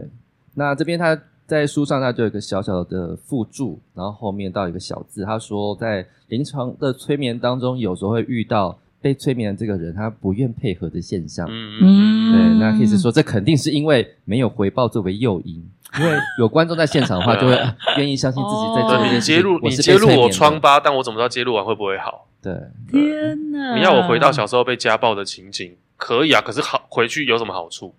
[0.55, 11.47] 那这边他在书上，他就有一个小小的附注，然后后面到一个小字，他说在临床的催眠当中，有时候会遇到被催眠的这个人他不愿配合的现象。
[11.51, 15.69] 嗯，对，那可以说这肯定是因为没有回报作为诱因。
[15.99, 17.55] 因为有观众在现场的话，就会
[17.99, 19.12] 愿意相信自己在做。
[19.12, 22.27] 你揭露，你揭露我疮疤，但我怎么知道揭露完会不会好？
[22.41, 22.51] 对，
[22.91, 23.77] 天哪！
[23.77, 26.41] 你要我回到小时候被家暴的情景，可以啊。
[26.41, 27.95] 可是好回去有什么好处？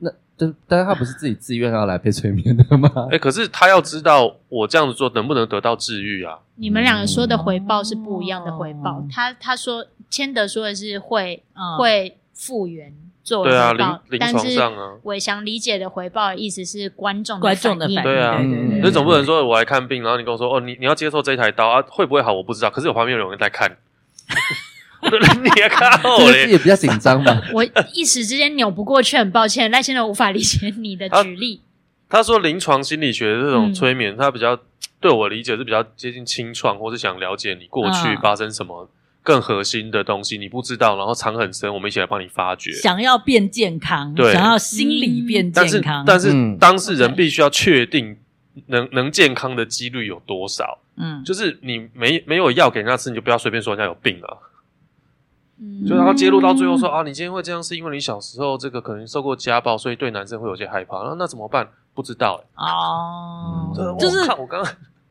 [0.00, 2.90] 那但但是他不是自己自愿要来被催眠的吗？
[3.12, 6.38] 哎，可是他要知道我这样子做能不能得到治愈啊？
[6.56, 9.04] 你们两个说的回报是不一样的回报。
[9.10, 11.42] 他他说谦德说的是会
[11.78, 12.92] 会复原。
[13.24, 18.38] 做回报，对啊，临床上啊，伟翔理解的回报的意思是观众观众的反应，对啊，
[18.82, 22.34] 那总不能说我来看病，然后你跟我说哦，你你要接受这一台刀啊，会不会好？
[22.34, 23.74] 我不知道，可是我旁边有人在看，
[25.42, 27.42] 你也看我嘞，也比较紧张嘛。
[27.52, 31.60] 我一时之间扭不过去，很抱歉，赖先生无法理解你的举例。
[32.08, 34.58] 他说临床心理学的这种催眠，他比较
[35.00, 38.88] 对我理解是比较接近清创，或是想了解你过去发生什么。
[39.26, 42.70] 更核心的东西你不知道，然后藏很深，我们一起来帮你发掘。
[42.72, 48.18] 想要变健康，对，想要心理变健康，但是但是当事人必须要确定
[48.66, 50.78] 能能健康的几率有多少？
[50.98, 54.36] 嗯，就是你没没有药给人家吃，你就不要随便说人家有病啊。
[55.64, 60.98] 嗯，就然后揭露到最后说啊，你今天会这样是因为你小时候这个可能受过家暴，所以对男生会有些害怕。
[60.98, 61.66] 那那怎么办？
[61.94, 62.70] 不知道哎、欸。
[62.70, 64.66] 哦，嗯、就是我刚刚。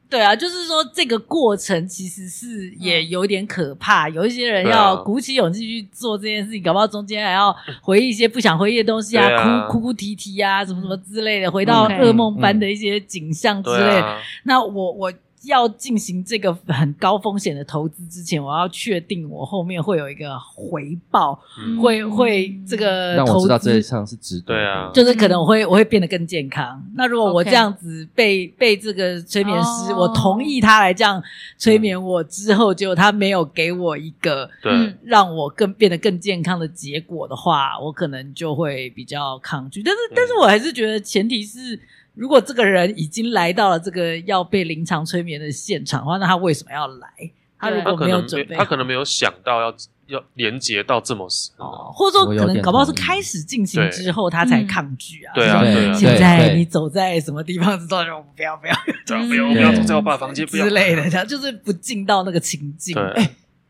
[0.09, 4.07] 对啊，就是说这个过程其实是也有点可怕。
[4.09, 13.99] 有一些人要鼓起勇气去做这件事情，搞不好中间还要回忆一些不想回忆的东西啊，啊哭哭哭啼啼啊，什么什么之类的，回到噩梦般的一些景象之类。
[14.01, 15.11] 嗯嗯、那我我。
[15.45, 24.45] 要进行这个很高风险的投资之前，我要确定我后面会有一个回报，嗯、会会这个投资让我知道这一场是值得。
[24.47, 26.83] 对啊，就是可能我会我会变得更健康。
[26.95, 30.03] 那如果我这样子被.被这个催眠师，oh.
[30.03, 31.21] 我同意他来这样
[31.57, 39.83] 催眠我之后，结果他没有给我一个对让我更变得更健康的结果的话，我可能就会比较抗拒。
[39.83, 41.77] 但是，嗯、但是我还是觉得前提是。
[42.13, 47.09] 如果这个人已经来到了这个要被临场催眠的现场的话，那他为什么要来？
[47.57, 49.73] 他如果没有准备他，他可能没有想到要
[50.07, 55.31] 要连接到这么死哦，或者说可能搞不好是开始进行之后他才抗拒啊。
[55.33, 62.95] 对啊，对啊，现在你走在什么地方之后，就不要不要，不要不要不要走在我爸房间之类的，他就是不进到那个情境。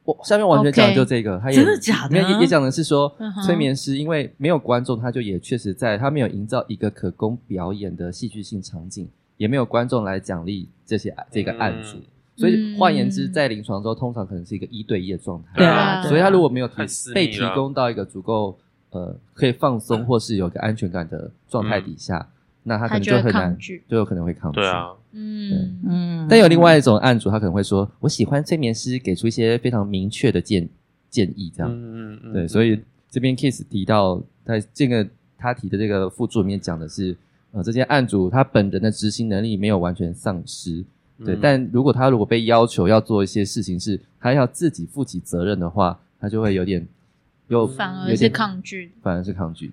[0.06, 2.18] 我下面完全讲的就这个，他也真的假的？
[2.18, 3.14] 也也讲的是说，
[3.46, 11.98] 催眠师因为没有观众，他就也确实在他没有营造一个可供表演的戏剧性场景，也没有观众来奖励这些这个案主，
[12.36, 15.50] 所以换言之，在临床中通常可能是一个一对一的状态。
[15.56, 16.76] 对啊，所以他如果没有提
[17.14, 18.58] 被提供到一个足够
[18.90, 22.28] 呃可以放松或是有个安全感的状态底下。
[22.64, 24.60] 那他可能就很难，就有可能会抗拒。
[24.60, 26.28] 对啊，嗯嗯。
[26.30, 30.68] 但有另外一种案主，他可能会说：“我喜欢催眠师给出一些非常明确的建
[31.10, 35.06] 建议。”这样，嗯嗯嗯对，所以这边 Kiss 提到，在这个
[35.38, 37.16] 他提的这个附注里面讲的是，
[37.52, 40.84] 呃，这些案主他本人的执行能力没有完全丧失，
[41.26, 41.38] 对。
[41.42, 46.88] 但如果他如果被要求要做一些事情，是他要自己负起责任的话，他就会有点
[47.50, 49.72] 有反而是抗拒，反而是抗拒。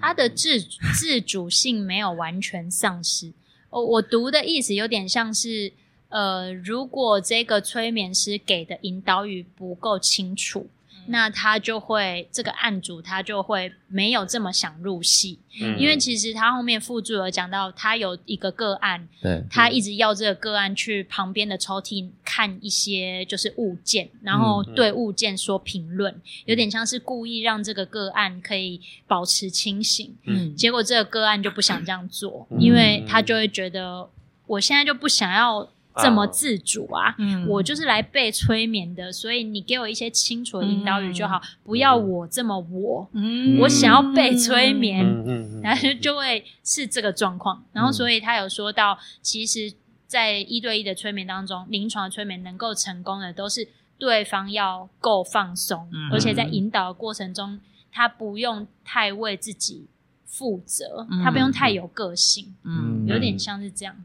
[0.00, 3.32] 他的自自主性没有完全丧失。
[3.70, 5.72] 哦，我读的意思有点像是，
[6.08, 10.68] 呃，如果这个催眠师给的引导语不够清楚。
[11.08, 34.08] 那他就会这个案主，他就会没有这么想入戏，嗯、因为其实他后面附注有讲到，他有一个个案，对，他一直要这个个案去旁边的抽屉看一些就是物件，然后对物件说评论，嗯、有点像是故意让这个个案可以保持清醒，嗯，结果这个个案就不想这样做，嗯、因为他就会觉得
[34.46, 35.68] 我现在就不想要。
[36.02, 37.14] 这么自主啊！
[37.18, 43.08] 嗯、我就是来被催眠的，所以你给我一些清楚的引导语就好，嗯、不要我这么我。
[43.12, 47.64] 嗯、我想要被催眠，嗯、然后就会是这个状况。
[47.72, 49.72] 然后，所以他有说到，其实，
[50.06, 57.58] 在一对一的催眠当中，临床的催眠能够成功的，都是对方要够放松，嗯、而且在引导的过程中，
[57.90, 59.86] 他不用太为自己
[60.26, 63.96] 负责，嗯、他不用太有个性，嗯，有点像是这样。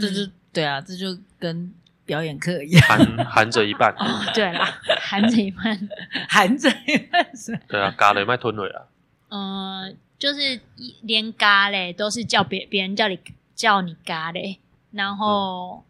[0.00, 1.74] 这就对啊，这就跟
[2.06, 3.92] 表演课一样，含含着一半。
[3.98, 4.64] 哦， 对啦，
[5.00, 5.88] 含着一半，
[6.28, 7.58] 含着一半是。
[7.68, 8.86] 对啊，嘎了卖吞了啊。
[9.30, 10.60] 嗯，就是
[11.02, 13.18] 连嘎嘞都是叫别别人叫你
[13.54, 14.60] 叫你嘎嘞，
[14.92, 15.84] 然后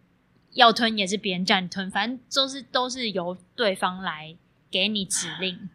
[0.53, 4.35] 要吞也是别人叫你吞，反正都是都是由对方来
[4.71, 5.69] 给你指令，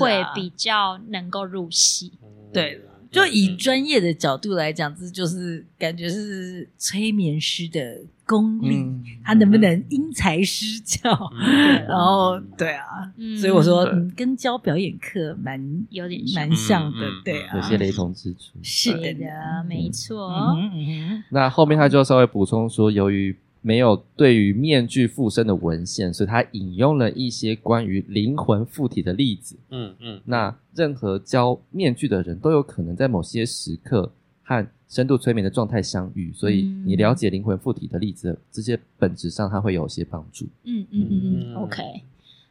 [0.00, 2.12] 会比较能够入戏。
[2.52, 2.82] 对。
[3.12, 11.12] 就以专业的角度来讲，这就是感觉是催眠师的功力，嗯、他能不能因材施教？
[11.34, 18.58] 嗯、然后，对啊，嗯、所以我说，嗯，跟教表演课蛮有点蛮像的，对啊，有些雷同之处。
[18.62, 20.56] 是的，没错。
[21.30, 23.36] 那后面他就稍微补充说，由于。
[23.62, 29.56] 没有对于面具附身的文献，所以他引用了一些关于灵魂附体的例子。
[29.70, 34.12] 嗯嗯，嗯，那任何教面具的人都有可能在某些时刻
[34.42, 40.46] 和深度催眠的状态相遇，所以你了解灵魂附体的例子，这些本质上它会有些帮助。
[40.64, 42.02] 嗯嗯嗯嗯，OK，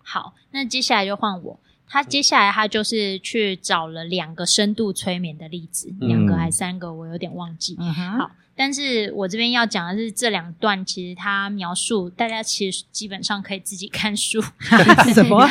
[0.02, 1.60] 好，那接下来就换我。
[1.94, 7.76] 他接下来他就是去找了两个深度催眠的例子，两个还三个，我有点忘记。
[7.78, 8.32] 嗯、好。
[8.64, 14.39] 但是我这边要讲的是这两段，其实他描述大家其实基本上可以自己看书。
[15.16, 15.43] 什么？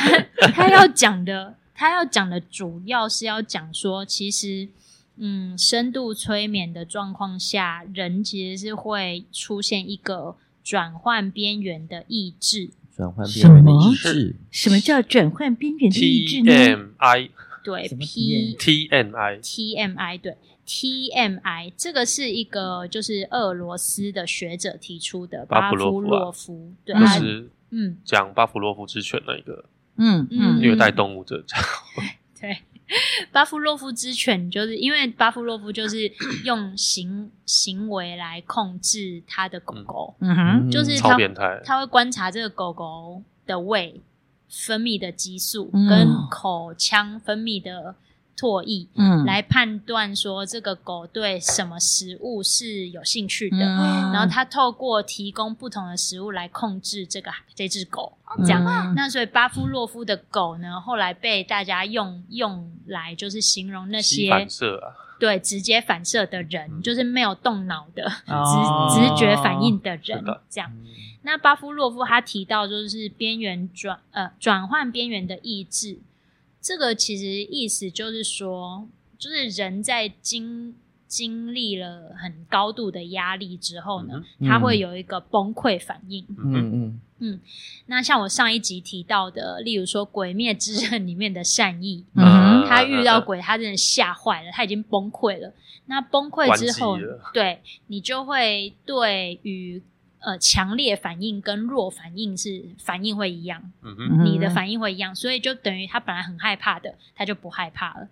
[0.55, 4.69] 他要讲的，他要讲的主要是要讲说，其实，
[5.17, 12.71] 嗯，深度催眠的状况下，人其实是会出现一个转换边缘的意志。
[12.97, 14.37] 转换边缘的意志？
[14.53, 17.31] 什么叫转换边缘的意志呢？TMI
[17.65, 20.37] 对，P TMI TMI 对。
[20.71, 29.65] TMI 这个是一个就是俄罗斯的学者提出的巴夫洛夫，对，就是嗯，讲巴甫洛夫之犬那一个，
[29.97, 31.65] 嗯嗯，虐待动物者这样，
[32.41, 32.59] 对，
[33.33, 36.09] 巴夫洛夫之犬就是因为巴夫洛夫就是
[36.45, 44.01] 用行行为来控制他的狗狗，嗯哼，就是超变态，他会观察这个狗狗的胃
[44.49, 47.97] 分泌的激素跟口腔分泌的。
[48.37, 58.65] 唾液，嗯，来判断说这个狗对什么食物是有兴趣的，嗯、然后它透过提供不同的食物来控制这个这只狗，这样。
[58.65, 70.73] 嗯、那所以巴夫洛夫的狗呢，后来被大家用用来就是形容那些反射啊，对，直接反射的人，嗯、就是没有动脑的直、哦、直觉反应的人，的这样。
[71.23, 75.99] 那巴夫洛夫他提到就是边缘转呃转换边缘的意志。
[76.61, 78.87] 这个其实意思就是说，
[79.19, 80.75] 就是人在经
[81.07, 86.25] 经历了很高度的压力之后呢，嗯、他会有一个崩溃反应。
[86.29, 87.41] 嗯嗯嗯。
[87.87, 95.53] 那像我上一集提到的，例如说《鬼灭之刃》里面的善意，嗯，他遇到鬼，他真的吓坏了，他已经崩溃了。
[95.87, 96.99] 那崩溃之后，
[97.33, 99.83] 对你就会对于。
[100.21, 108.07] 呃，强烈反应跟弱反应是反应会一样，嗯哼，你的反应会一样，所以就等于他本来很害怕的，他就不害怕了。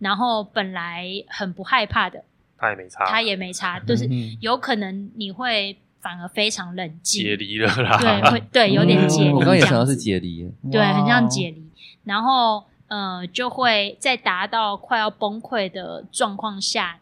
[0.00, 2.24] 然后本来很不害怕的，
[2.58, 4.08] 他也没差，他也没差，就是
[4.40, 9.30] 有可能你会反而非常冷静，解离了啦，对，会对，有点解离。
[9.30, 11.64] 我刚刚也想到是解离，对，很像解离。
[12.02, 16.98] 然后呃，就会在达到快要崩溃的状况下。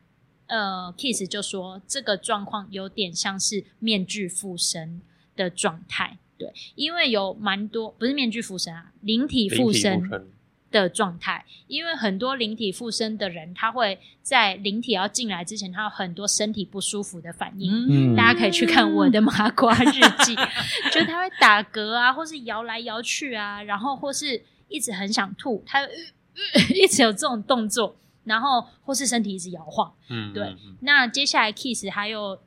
[0.52, 5.00] 呃，Keith 就说这个状况有点像是面具附身
[5.34, 10.30] 的状态，对，因为有蛮多不是面具附身啊，灵体附身
[10.70, 20.36] 的状态，因为很多灵体附身的人，他会在灵体要进来之前，他有很多身体不舒服的反应，嗯、大家可以去看我的麻瓜日记，
[20.92, 27.96] 就是他会打嗝啊，或是摇来摇去啊，然后或是一直很想吐，他、呃呃、 一直有这种动作。
[28.24, 30.44] 然后或是身体一直摇晃，嗯，对。
[30.44, 32.38] 嗯、那接下来 Keith 他又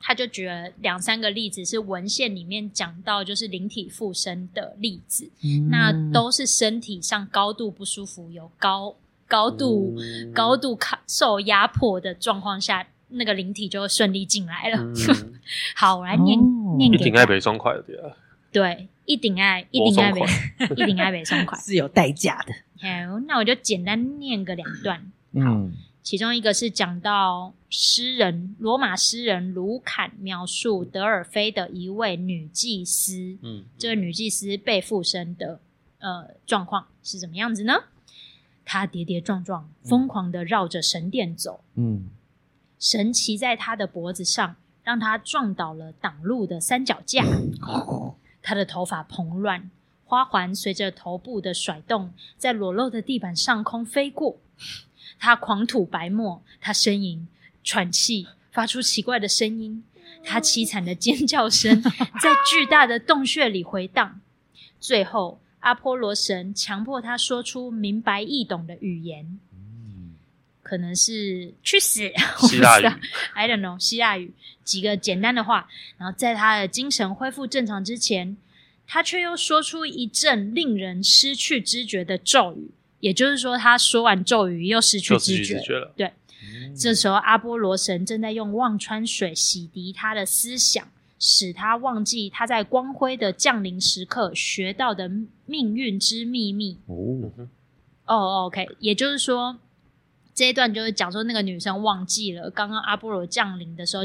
[0.00, 8.96] 他就举了两三个例子，是文献里面讲到就是灵体附身的例子，嗯、那都是身体上高度不舒服，有高
[9.28, 14.78] 高度、嗯、高度卡受压迫的状况下，那个灵体就会顺利进来了。
[14.78, 14.94] 嗯、
[15.76, 16.98] 好，我来念、哦、念给。
[16.98, 17.72] 一顶爱北松快。
[18.50, 20.20] 对，一顶爱，一顶爱北，
[20.76, 22.52] 一顶爱北松快 是有代价的。
[22.82, 25.12] 好，那我就简单念个两段。
[25.30, 25.72] 嗯，
[26.02, 35.60] 其中一个是讲到诗人罗马诗人卢坎描述德尔菲的一位女祭司，嗯，这位女祭司被附身的
[36.00, 37.84] 呃状况是怎么样子呢？
[38.64, 42.08] 她跌跌撞撞，疯狂的绕着神殿走，嗯，
[42.80, 47.24] 神骑在她的脖子上，让她撞倒了挡路的三脚架。
[48.42, 49.70] 她的头发蓬乱，
[50.12, 54.38] 花环随着头部的甩动，在裸露的地板上空飞过。
[55.18, 57.26] 他狂吐白沫，他呻吟、
[57.64, 59.82] 喘气，发出奇怪的声音。
[60.22, 61.80] 他凄惨的尖叫声
[62.20, 64.20] 在巨大的洞穴里回荡。
[64.78, 69.38] 最后，阿波罗神强迫他说出明白易懂的语言，
[70.62, 72.12] 可能是“去死”，
[72.50, 72.84] 希腊语
[73.32, 74.34] ，I don't know，希腊语。
[74.62, 78.36] 几个简单的话，然后在他的精神恢复正常之前，
[78.92, 82.70] 他却又说出一阵令人失去知觉的咒语。
[83.00, 85.94] 也就是说，他说完咒语又失去知觉，觉了。
[85.96, 86.12] 对，
[86.42, 90.86] 嗯、这时候阿波罗神正在用忘川水洗涤他的思想，
[91.18, 95.10] 使他忘记他在光辉的降临时刻学到的
[95.46, 96.76] 命运之秘密。
[96.84, 97.32] 哦，
[98.04, 99.56] 哦，OK，也就是说，
[100.34, 104.04] 这一段就是讲说那个女生忘记了刚刚阿波罗降临的时候。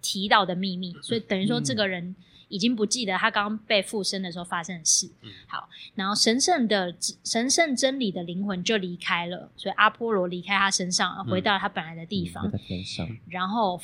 [0.00, 2.14] 提到的秘密，所以等于说这个人
[2.48, 5.10] 已经不记得他刚刚被附身的时候发生的事。
[5.22, 6.94] 嗯、好，然后神圣的
[7.24, 12.46] 神圣真理的灵魂就离开了，所以阿波罗离开他身上，回到他本来的地方。
[12.46, 13.08] 嗯、在天上。
[13.28, 13.80] 然后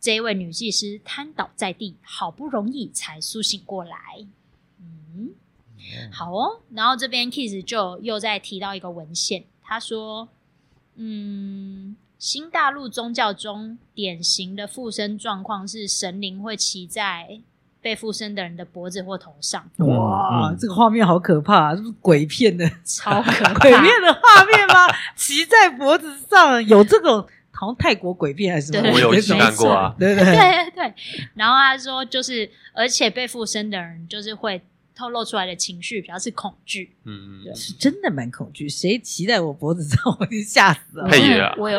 [0.00, 3.98] 这一位女祭司瘫倒在地，好不容易才苏醒过来。
[6.10, 6.60] 好哦。
[6.70, 10.28] 然后这边 Keith 就又再提到一个文献，他说
[10.96, 17.42] ：“嗯。”新大陆宗教中典型的附身状况是神灵会骑在
[17.86, 19.64] 被附身的人的脖子或头上。
[19.76, 22.68] 哇，嗯、这个画面好可怕，啊，是不是鬼片的？
[22.84, 23.54] 超可怕！
[23.62, 24.92] 鬼片的画面吗？
[25.14, 28.90] 骑在脖子上有这种，好像泰国鬼片还是什么？
[28.92, 29.94] 我有看过啊。
[29.96, 30.94] 对对 对，对对对。
[31.34, 34.60] 然后他说，就是而且被附身的人就是会
[34.96, 36.90] 透露出来的情绪比较是恐惧。
[37.04, 38.66] 嗯，对，是真的蛮恐惧。
[38.66, 41.06] 谁骑在我脖子上，我就吓死了。
[41.06, 41.78] 配野啊， 我有，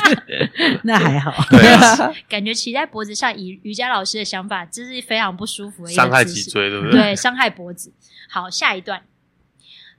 [0.84, 1.32] 那还好。
[1.50, 7.00] 对啊， 感觉骑在脖子上，以瑜伽老师的想法，这是非常不舒服的一个伤害脊椎，对不对？
[7.00, 7.90] 对，伤害脖子。
[8.28, 9.02] 好，下一段。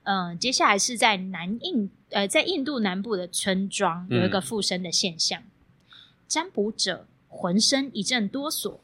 [0.04, 5.44] 嗯、呃，接下来是在南印，呃，在印度南部的村庄有一个附身的现象，嗯、
[6.28, 8.78] 占卜者浑身一阵哆嗦。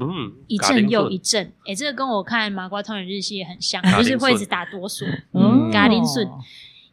[0.00, 5.04] 嗯，一阵又一阵，哎、欸，这个跟我看麻瓜通人日记也很像，就是会一直打哆嗦。
[5.32, 6.26] 嗯，嘎铃顺，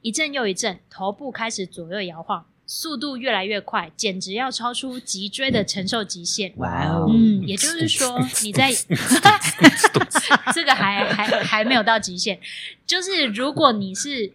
[0.02, 6.54] 一阵又一阵，头部开始左右摇晃，速度越来越快，简直要超出脊椎的承受极限。
[6.58, 8.72] 哇哦，嗯，也 就是说你在
[10.54, 12.40] 这个还还还没有到极限，
[12.86, 14.34] 就是如果你是。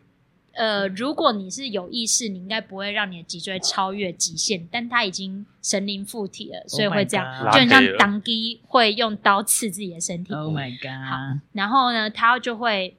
[0.53, 10.35] 呃，如果你是有意识，你应该不会让你的脊椎超越极限，但他已经神灵附体了，所以会这样，oh、就很像当机会用刀刺自己的身体。
[10.35, 11.09] Oh my god！
[11.09, 12.97] 好，然后呢，他就会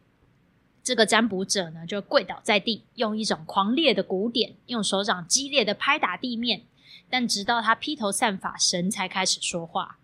[0.81, 6.63] 这个占卜者呢，就跪倒在地，用一种狂烈的鼓点，用手掌激烈的拍打地面，
[7.09, 9.97] 但直到他披头散发，神才开始说话。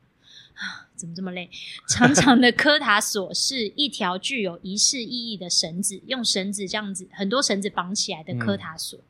[0.58, 1.50] 啊，怎么这么累？
[1.88, 8.98] 长长的科塔索是一条具有仪式意义的绳子，用绳子这样子很多绳子绑起来的科塔索。
[8.98, 9.04] 嗯、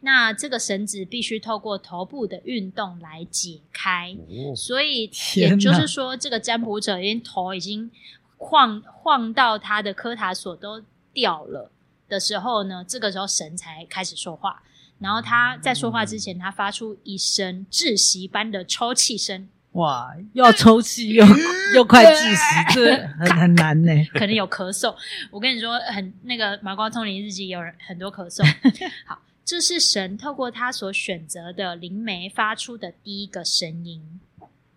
[0.00, 7.90] 那这个绳子必须透过头部的运动来解开，哦、所以也就是说，这个占卜者因头已经
[8.36, 10.80] 晃晃到他的科塔索都
[11.12, 11.72] 掉了
[12.08, 14.62] 的时候呢，这个时候神才开始说话。
[15.00, 19.48] 然后他在说话之前，他发出一声窒息般的抽泣声。
[19.74, 21.24] 哇，又要抽泣又
[21.74, 23.92] 又快窒息，这很很难呢。
[24.14, 24.94] 可能有咳嗽，
[25.32, 28.44] 我跟你说，很那个麻瓜通灵日记有人很多咳嗽。
[29.04, 34.20] 好，这是神透过他所选择的灵媒发出的第一个声音。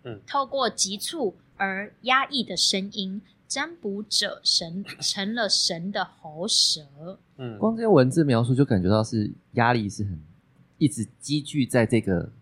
[0.02, 7.20] 嗯，透过急促而压抑的声音，占卜者神 成了神的喉舌。
[7.36, 10.20] 嗯，光这些文字描述就感觉到是压力是很
[10.78, 12.32] 一直积聚在这个。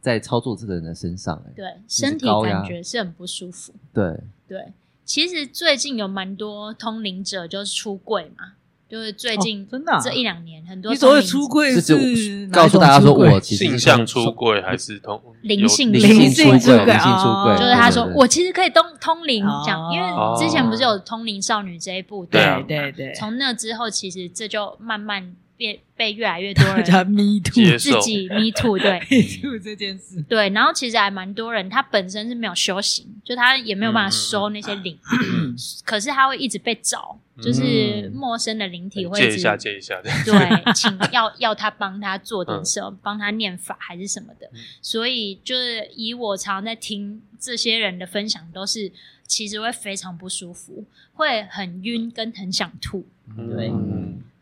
[0.00, 3.72] 在操作这个人的身上，欸，对，身体感觉是很不舒服。
[3.92, 4.72] 对对，
[5.04, 8.52] 其实最近有蛮多通灵者就是出柜嘛，
[8.88, 10.92] 就是最近真的这一两年很多。
[10.92, 16.84] 你所谓出柜是告诉大家说我其实性向出柜还是通灵性灵性出柜？
[16.84, 22.24] 灵性出柜就是他说我其实可以通通灵这样，因为之前不是有通灵少女这一部？
[22.26, 25.34] 对对对，从那之后，其实这就慢慢。
[25.58, 29.00] 被被越来越多人叫 me too 自己 me too 对。
[29.00, 30.22] Me too 这件事。
[30.22, 34.96] 对，然后其实还蛮多人，他本身是没有修行，就他也没有办法收那些灵，
[35.84, 44.48] 可是他会一直被找，就是陌生的灵体会借一下借一下，对，请 要要他帮他做点什么，帮他念法还是什么的，
[44.80, 48.92] 所以就是以我常在听这些人的分享，都是
[49.26, 50.84] 其实会非常不舒服，
[51.14, 53.04] 会很晕跟很想吐，
[53.36, 53.72] 对，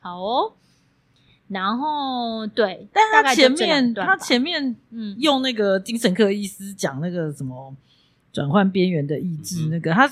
[0.00, 0.52] 好哦。
[1.48, 7.74] 然后对，但他前面他前面嗯用那个精神科医师讲那个什么
[8.32, 10.08] 转换边缘的意志，那个他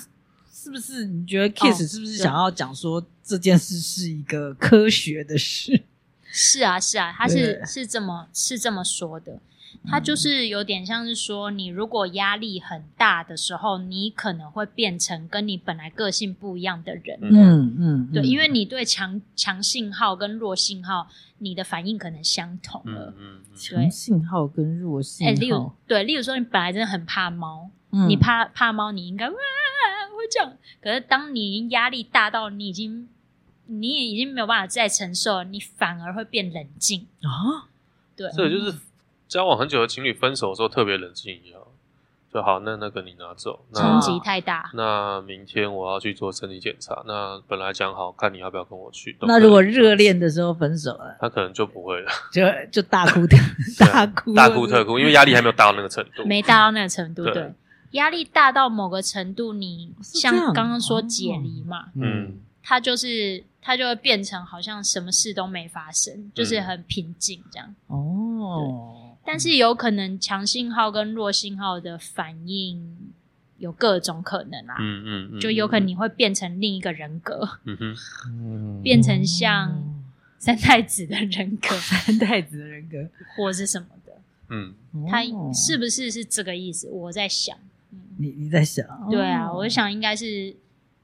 [0.53, 5.83] 是不是你觉得 Kiss 是不是想要讲说这件事是一个科学的事？
[6.37, 9.41] 是啊是啊，他是是这么是这么说的。
[9.87, 17.19] 它就是有点像是说，你如果压力很大的时候，你可能会变成跟你本来个性不一样的人。
[17.21, 21.07] 嗯嗯，对，因为你对强强信号跟弱信号，
[21.39, 23.13] 你的反应可能相同了。
[23.19, 27.71] 嗯，强信号跟弱信号，哎，例如对，例如说你本来真的很怕猫，
[28.09, 30.57] 你怕怕猫，你应该哇会这样。
[30.81, 33.09] 可是当你压力大到你已经
[33.67, 37.69] 你也已经没有办法再承受，你反而会变冷静啊。
[38.17, 38.79] 对，所以就是。
[39.29, 41.61] 交往很久的情侣分手的时候特别冷静一样，
[42.33, 42.61] 就好。
[42.61, 44.71] 那那个你拿走，冲击太大。
[44.75, 47.03] 那明天我要去做身体检查。
[47.07, 49.17] 那本来讲好看你要不要跟我去。
[49.23, 53.37] 那如果热恋的时候分手了，他可能就不会了，就就大哭特
[53.79, 57.25] 大哭大哭特哭，因为压力还没有大到那个程度，没大到那个程度。
[57.25, 57.53] 对，
[57.93, 67.75] 压力大到某个程度，你像刚刚说解离嘛，嗯，他就是他就会变成好像什么事都没发生，就是很平静这样。
[67.87, 69.01] 哦。
[69.25, 72.97] 但是有可能强信号跟弱信号的反应
[73.59, 79.83] 有各种可能啊，嗯嗯，嗯就有可能你会变成另一个人格，嗯哼，变成像
[80.39, 84.13] 三太子的人格， 三太子的人格或是什么的，
[84.51, 84.75] 嗯，
[85.09, 85.23] 他
[85.53, 86.89] 是不是是这个意思？
[86.91, 87.57] 我在想，
[87.93, 90.55] 嗯、你你在想，对啊，我想应该是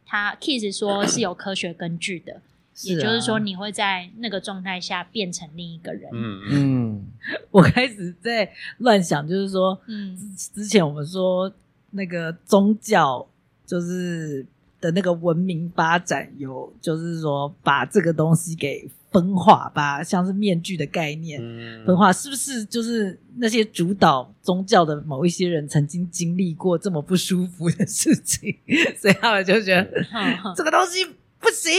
[0.04, 2.42] 他 Kiss 说是有科学根据的。
[2.82, 6.10] 也就是说，你会在那个状态下变成另一个人。
[6.14, 7.06] 嗯嗯，
[7.50, 10.16] 我开始在乱想，就是说，嗯，
[10.54, 11.52] 之前我们说
[11.90, 13.28] 那个宗教
[13.66, 14.46] 就是
[14.80, 21.38] 的那个文明发展有，就是说把这个东西给分化，吧像是面具的概念
[21.84, 28.56] 分化，是不是就是那些主导宗教的某一些人曾经经历过这么不舒服的事情，
[28.96, 30.06] 所以他们就觉得
[30.56, 31.06] 这个东西。
[31.40, 31.72] 不行，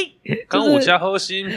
[0.47, 1.47] 跟我家核心，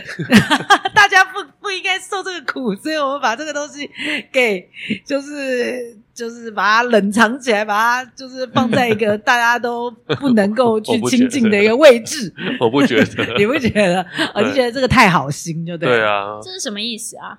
[0.95, 3.91] 大家不不应该受这个苦，所以我们把这个东西
[4.31, 4.69] 给，
[5.07, 9.91] 就是就是把它冷藏起来，把它就是放在一个大家都
[10.21, 12.33] 不能够 去亲近的一个位置。
[12.61, 14.07] 我不觉得， 你不觉得？
[14.35, 15.89] 我就觉得这个太好心，就对。
[15.89, 17.39] 对啊，这是什么意思啊？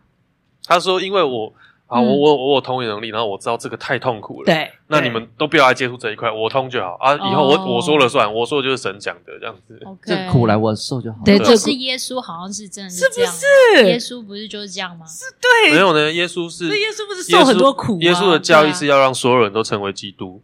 [0.66, 1.53] 他说，因为我。
[1.88, 4.45] 啊，我我我有通灵能力，然后我知道这个太痛苦了。
[4.45, 7.13] 对，那你们都不要来接触这一块，我通就好啊。
[7.13, 9.79] 以后我我说了算，我说的就是神讲的这样子。
[10.03, 11.19] 这苦来我受就好。
[11.23, 13.86] 对，这是耶稣，好像是真的，是不是？
[13.86, 15.05] 耶稣不是就是这样吗？
[15.05, 16.11] 是对，没有呢。
[16.11, 17.99] 耶稣是，耶稣不是受很多苦？
[18.01, 20.41] 耶稣的教义是要让所有人都成为基督。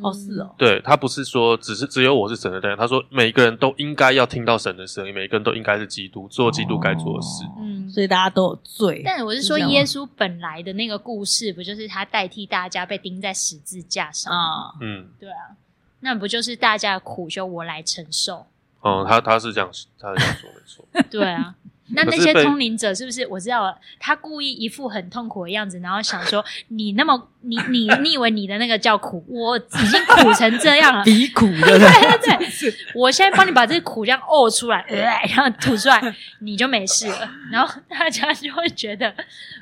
[0.00, 7.44] 哦，是哦，对，他不是说只是只有我是神的代表，他说每个人都应该要听到神的声音，每个人都应该是基督，做基督该做的事。
[7.58, 9.02] 嗯，所以大家都有罪。
[9.04, 14.72] 但我是说，耶稣本来的那个故事，不就是他代替大家被钉在十字架上啊？
[14.80, 15.56] 嗯，对啊，
[16.00, 18.46] 那不就是大家的苦修我来承受？
[18.82, 19.68] 哦，他他是这样，
[19.98, 21.02] 他是这样说没错。
[21.10, 21.54] 对啊。
[21.94, 23.76] 那那些通灵者是不是我知道了？
[23.98, 29.24] 他故意一副很痛苦的样子，然后想说：“你那么你你你以为你的那个叫苦？
[29.28, 34.96] 我已经苦成这样了， 比苦的。”对对对，我现在帮你把这个苦这样呕出来，呃，
[35.34, 36.00] 然后吐出来，
[36.40, 37.28] 你就没事了。
[37.50, 39.12] 然后大家就会觉得：“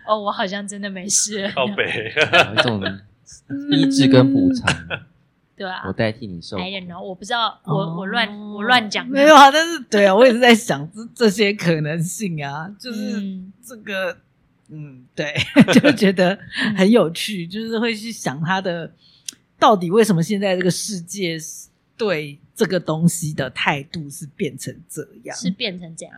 [0.06, 2.12] 哦，我好像真的没事了。”靠北，
[2.56, 2.82] 这种
[3.72, 4.68] 医治跟补偿。
[5.60, 6.56] 对啊，我代替你受。
[6.56, 9.06] I don't know，我不知道，我我乱我乱讲。
[9.06, 14.16] 没有啊，但是对啊，我也是在想这这些可能性啊，就是这个，
[14.70, 15.34] 嗯，对，
[15.74, 16.38] 就觉得
[16.78, 18.90] 很有趣，就是会去想他的
[19.58, 21.36] 到底为什么现在这个世界
[21.94, 26.14] 对这个东西的态度是变成这样，是变成这样，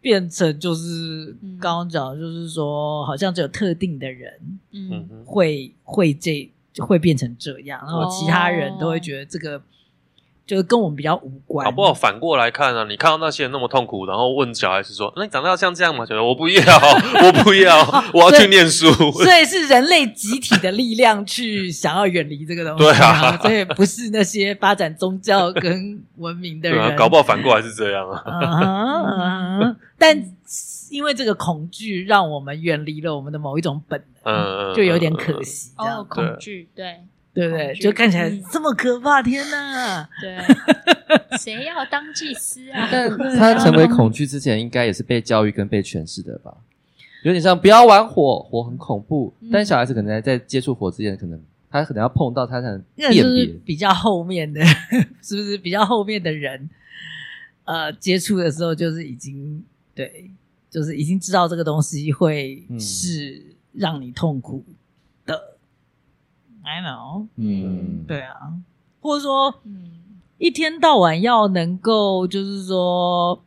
[0.00, 6.50] 变成就是刚刚讲，就是说好像只有特定的人，嗯，会会这。
[6.72, 9.60] 就会变成这样，然后其他人都会觉得这个
[10.44, 11.64] 就是跟我们比较无关。
[11.64, 11.94] 搞不好？
[11.94, 16.62] 反过来看啊，你看到那些人那么痛苦，然后问小孩子说：“那你长大要像这样吗？”觉得我不要，
[17.22, 18.90] 我不要，我要去念书。
[19.12, 22.84] 所以是人类集体的力量去 想要远离这个东西。
[22.84, 26.96] 对啊，所以不是那些发展宗教跟文明的人。
[26.96, 29.76] 搞不好反过来是这样啊。
[29.96, 30.18] 但
[30.92, 34.00] 因为这个恐惧，让我们远离了我们的某一种本。
[34.24, 37.00] 嗯，就有点可惜哦，恐惧，对
[37.34, 40.08] 对对，就看起来这么可怕，天哪！
[40.20, 40.38] 对，
[41.38, 42.88] 谁要当祭司啊？
[42.92, 46.54] 但他成为恐惧之前，应该也是被教育跟被诠释的吧？
[47.24, 49.34] 有点像不要玩火，火很恐怖。
[49.50, 51.40] 但小孩子可能在在接触火之前，可能
[51.70, 53.46] 他可能要碰到他才能辨别。
[53.64, 54.60] 比较后面的，
[55.22, 56.68] 是不是比较后面的人？
[57.64, 59.64] 呃，接触的时候就是已经
[59.94, 60.30] 对，
[60.72, 63.52] 就是已经知道这个东西会是。
[63.74, 64.62] 让你痛苦
[65.24, 65.56] 的
[66.62, 68.52] ，I know，嗯，对啊，
[69.00, 69.92] 或者说，嗯，
[70.36, 73.42] 一天到晚要能够，就是说，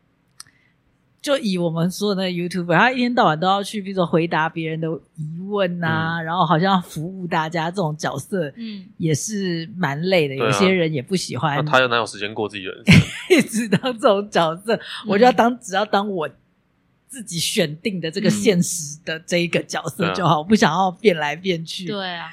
[1.22, 10.34] 就以我们说的那个 YouTuber，他一天到晚都要去，比如说回答别人的疑问啊，嗯、然后好像服务大家这种角色，嗯，也是蛮累的。
[10.34, 12.96] 嗯、有些人也不喜欢，他又哪有时间过自己人生？
[13.38, 16.28] 一直当这种角色，嗯、我就要当，只要当我。
[17.16, 21.86] 自己选定的这个现实的这一个角色就好，嗯、不想要变来变去。
[21.86, 22.30] 对啊，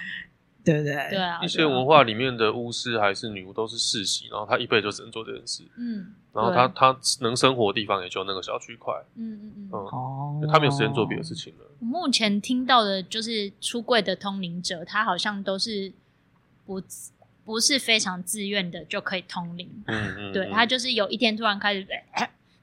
[0.65, 0.93] 对不对？
[1.09, 1.39] 对啊。
[1.41, 5.63] 一些文化里面的巫师还是女巫都是世袭，然后他一辈子就只能做这件事。
[5.77, 6.13] 嗯。
[6.35, 8.93] 然后他他能生活的地方也就那个小区块。
[9.15, 9.69] 嗯嗯嗯。
[9.71, 10.49] 哦、嗯。
[10.49, 11.65] 他没有时间做别的事情了。
[11.79, 15.93] 我目前听到的就是出柜的通灵者，他好像都是
[16.67, 16.83] 不
[17.45, 19.71] 不是非常自愿的就可以通灵。
[19.87, 20.33] 嗯嗯。
[20.33, 21.87] 对，他就是有一天突然开始。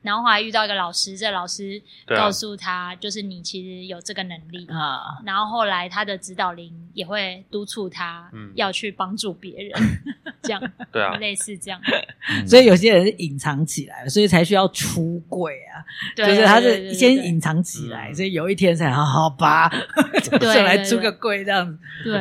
[0.01, 5.19] 然后后来遇到一个老师，这个、老师告诉他，就是你其实有这个能力啊。
[5.25, 11.79] 然后后来他的指导灵也会督促他要去帮助别人，嗯、 这样 对啊，类似这样。
[12.29, 15.83] 嗯、所以有些人是隐藏起来，所以才需要出柜啊。
[16.15, 19.69] 对就是他是先隐藏起来，所以有一天才好好吧，
[20.23, 21.77] 就来出个柜这样子。
[22.05, 22.19] 对，对，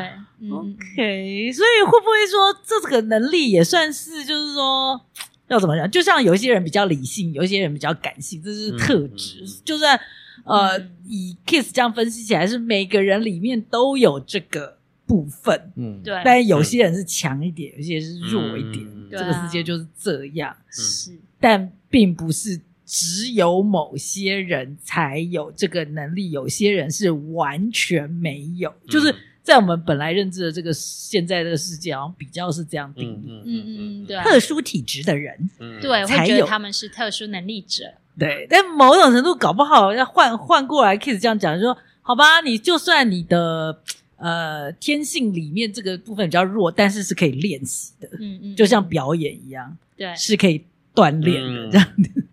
[0.49, 1.53] 对，OK。
[1.53, 5.01] 所以会不会说这个能力也算是，就是说？
[5.49, 5.90] 要怎么讲？
[5.90, 9.42] 就像有一些人比较理性，有一些人比较感性，这是特质。
[9.42, 9.99] 嗯嗯、就算
[10.44, 15.72] 呃，嗯、以 Kiss 这样分析起来，是每个人里面都有这个部分。
[15.76, 16.20] 嗯，对。
[16.24, 18.84] 但有些人是强一点，有些人是弱一点。
[18.86, 20.55] 嗯、这个世界就是这样。
[20.70, 28.70] 是、嗯，但并不是只有某些人才有这个能力，有些人是完全没有。
[28.70, 29.14] 嗯、就是。
[29.49, 33.42] 在我们本来认知的这个现在这个世界，好像比较是这样定义。
[33.46, 37.84] 嗯嗯嗯，对，特殊体质的人，嗯对，会觉得他们是特殊能力者。
[38.18, 43.80] 对，但某种程度搞不好要换换过来，Kiss 这样讲，就说好吧，你就算你的
[44.18, 48.07] 呃天性里面这个部分比较弱，但是是可以练习的。
[48.20, 50.62] 嗯嗯，就像表演一样，对，是可以
[50.94, 52.24] 锻炼的这样子。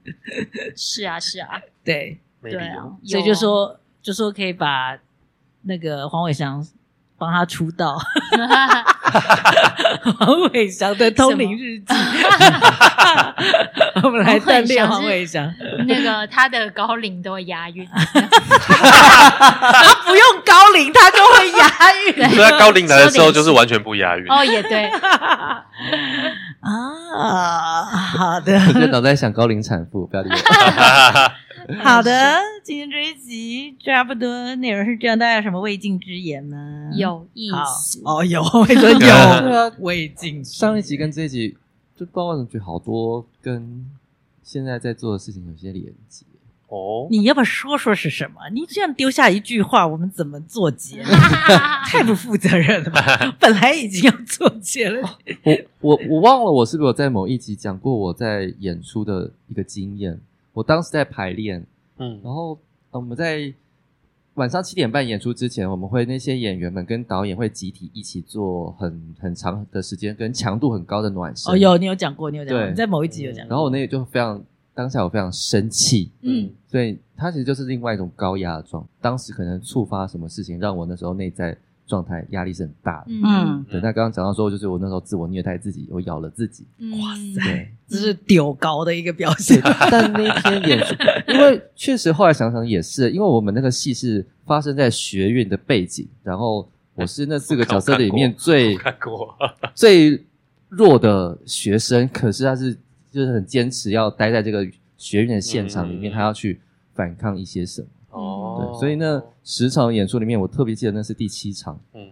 [0.75, 4.99] 是啊，是啊，对对啊，所以就说就说可以把
[5.61, 6.67] 那个黄伟翔。
[7.25, 7.97] 帮他出道，
[10.19, 11.85] 黄伟翔的通灵日记，
[14.03, 15.51] 我们来锻炼黄伟翔。
[15.87, 18.05] 那个他的高龄都会押韵，他
[20.05, 21.67] 不用高龄他就会押
[22.05, 22.13] 韵。
[22.29, 24.31] 所以他高龄来的时候就是完全不押韵。
[24.31, 24.85] 哦，也对。
[26.61, 28.53] 啊，好的。
[28.75, 30.35] 我脑袋想高龄产妇，不要理我。
[31.81, 32.11] 好的，
[32.63, 36.91] 今天这一集差不多内容是这样，大家有什么未尽之言呢？
[36.95, 40.43] 有意思哦，有，我说有未尽。
[40.45, 41.57] 上一集跟这一集，
[41.95, 43.83] 就包括觉得好多跟
[44.43, 46.23] 现在在做的事情有些连接
[46.67, 47.07] 哦。
[47.09, 48.41] 你要不要说说是什么？
[48.51, 51.01] 你这样丢下一句话，我们怎么做结？
[51.89, 53.01] 太不负责任了吧！
[53.39, 55.17] 本来已经要做结了。
[55.43, 60.19] 我我我忘了，我是不是有在某一集讲过我在演出的一个经验？
[60.55, 61.63] 我当时在排练，
[61.97, 62.57] 嗯，然后
[62.89, 63.53] 我们在
[64.35, 71.53] 晚上七点半演出之前，我们会那些演员们跟导演会集体一起做很很长的时间跟强度很高的暖身。
[71.53, 73.49] 哦，有你有讲过，你有讲过，你在某一集有讲过。
[73.49, 74.41] 然后我那个就非常
[74.73, 78.87] 当下我非常生气，嗯，所以它其实就是另外一种高压的状。
[79.01, 81.55] 当时可能触发什么事情，让我那时候内在。
[81.87, 83.79] 状态压力是很大的，嗯，对。
[83.79, 86.65] 那刚刚讲到说，就是我那时候自我虐待自己，我咬了自己，
[86.99, 89.61] 哇塞，这是丢高的一个表现。
[89.91, 98.75] 但那天也是，因为确实后来想想也是，因为我们那个戏是发生在学院的背景，然后我是那四个角色里面最
[99.75, 100.25] 最
[100.69, 102.73] 弱的学生，可是他是
[103.11, 104.67] 就是很坚持要待在这个
[104.97, 106.59] 学院的现场里面，他要去
[106.95, 107.87] 反抗一些什么。
[108.55, 111.79] 哦，对，所以那，十场演出里面，我特别记得那是第七场。
[111.93, 112.07] 嗯，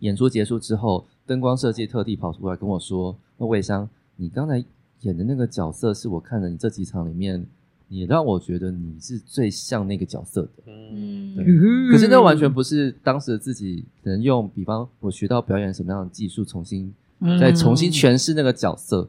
[0.00, 4.62] 演出结束之后，灯光设计特地跑出来跟我说：“那魏香，你刚才
[5.00, 7.44] 演的那个角色，是我看了你这几场里面，
[7.88, 11.44] 你让我觉得你是最像那个角色的。”嗯，对。
[11.90, 16.92] 可是那完全不是当时的自己可能用，比方我学到表演什么样的技术，重新
[17.40, 19.08] 再重新诠释那个角色，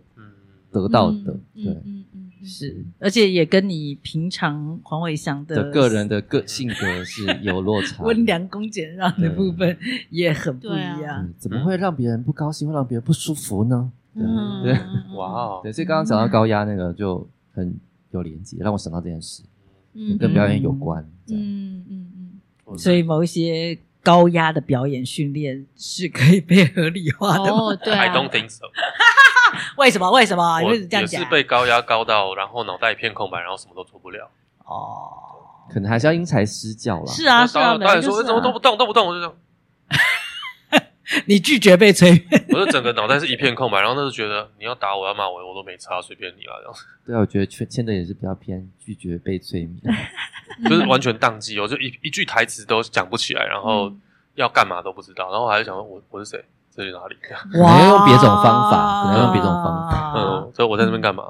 [0.72, 1.38] 得到的。
[1.56, 1.78] 对。
[2.44, 9.78] 是，而且也跟你平常黄伟翔的，的个人的个性格是有落差， 温良恭俭让的部分
[10.10, 11.24] 也很不一样。
[11.24, 13.92] 嗯、怎么会让别人不高兴，会让别人不舒服呢？
[14.16, 14.74] 嗯、对，
[15.16, 17.74] 哇哦，对，所以刚刚讲到高压那个就很
[18.12, 19.44] 有连接，让我想到这件事，
[19.94, 22.12] 嗯，跟表演有关，嗯嗯
[22.68, 28.66] 嗯，所以某一些高压的表演训练是可以被合理化的哦，对、啊、I don't think so。
[29.78, 30.10] 为什么？
[30.12, 30.62] 为什么？
[30.64, 34.30] 我也是被高压高到，然后脑袋一片空白，然后什么都做不了。
[34.66, 35.10] 哦，
[35.72, 37.06] 可能还是要因材施教啦。
[37.08, 37.78] 是啊，是啊。
[37.78, 39.36] 导演说：“怎么都不动，都不动。”我就这样。
[41.26, 42.46] 你拒绝被催眠？
[42.50, 46.74] 我就整个脑袋是一片空白，然后那时候觉得你要打我要骂我，我都没差，随便你了这样。
[47.04, 49.82] 对啊，我觉得签签的也是比较偏拒绝被催眠，
[50.70, 53.92] 就是完全宕机，我就一一句台词都讲不起来，然后
[54.36, 56.46] 要干嘛都不知道，然后我还是想说我我是谁？
[56.80, 57.18] 这是哪里？
[57.22, 60.14] 可能用别种方法，可能用别种方法。
[60.16, 61.26] 嗯，所以我在这边干嘛？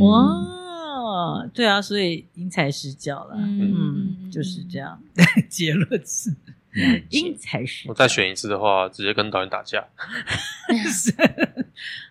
[0.00, 3.36] 哇，对啊，所以因材施教了。
[3.36, 4.98] 嗯，就是这样。
[5.48, 6.34] 结论是
[7.10, 7.90] 因材施教。
[7.90, 9.84] 我再选一次的话，直接跟导演打架。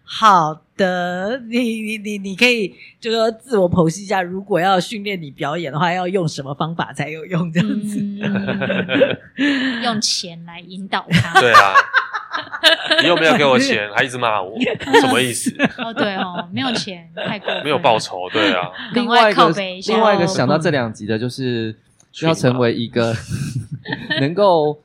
[0.05, 7.51] 好的，你你你你可以就说自我剖析一下，如果要训练你表演的话，要用什么方法才有用？
[7.51, 7.99] 这样子，
[9.83, 11.41] 用钱来引导他。
[11.41, 11.73] 对啊。
[13.01, 14.57] 你又没有给我钱，还一直骂我，
[15.01, 15.51] 什么意思？
[15.77, 18.69] 哦，对哦，没有钱，太过分，没有报酬，对啊。
[18.93, 19.49] 另外一个，
[19.87, 21.75] 另外一个想到这两集的，就是
[22.11, 23.15] 需要成为一个
[24.19, 24.79] 能够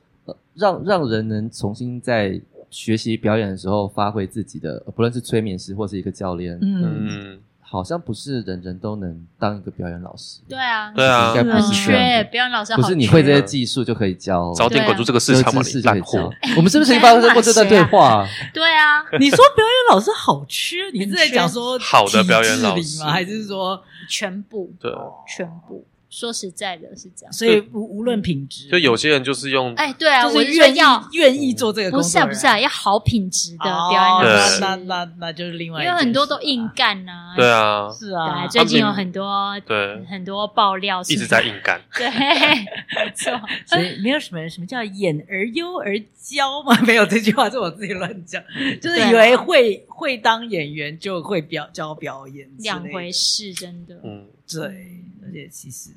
[0.55, 2.39] 让让人能重新在
[2.69, 7.39] 学习表演的时候发挥自己的，不论是催眠师或是一个教练，嗯。
[7.71, 10.41] 好像不是人人都能当一个表演老师。
[10.49, 16.31] 对啊，对啊，应该不是缺表演老师，不是你会这些技术就可以教，早点滚住这个市场嘛，你烂货。
[16.57, 18.27] 我们是不是曾经发生过这段对话？
[18.53, 23.11] 对啊，你说表演老师好缺，你是在讲说好的表演老师吗？
[23.11, 24.73] 还是说全部？
[24.79, 24.91] 对，
[25.27, 25.85] 全部。
[26.09, 27.31] 说实在的，是这样。
[27.31, 30.79] 所以无无论品质，就有些人就是用，哎，对啊，就是愿意
[31.13, 37.33] 愿意做这个工作，不是啊，不是啊，要好品质的表演老师，那那那就是另外，因为很多都硬干呐。
[37.37, 41.79] 对啊，是啊，最近有很多对很多爆料，一直在硬干。
[41.95, 43.39] 对，没错。
[43.67, 46.75] 所以没有什么什么叫演而优而骄嘛？
[46.87, 48.41] 没有这句话，是我自己乱讲，
[48.81, 53.95] 就是以为会会当演员就会表教表演，两回事，真的。
[54.03, 55.05] 嗯，对。
[55.29, 55.91] 而且其实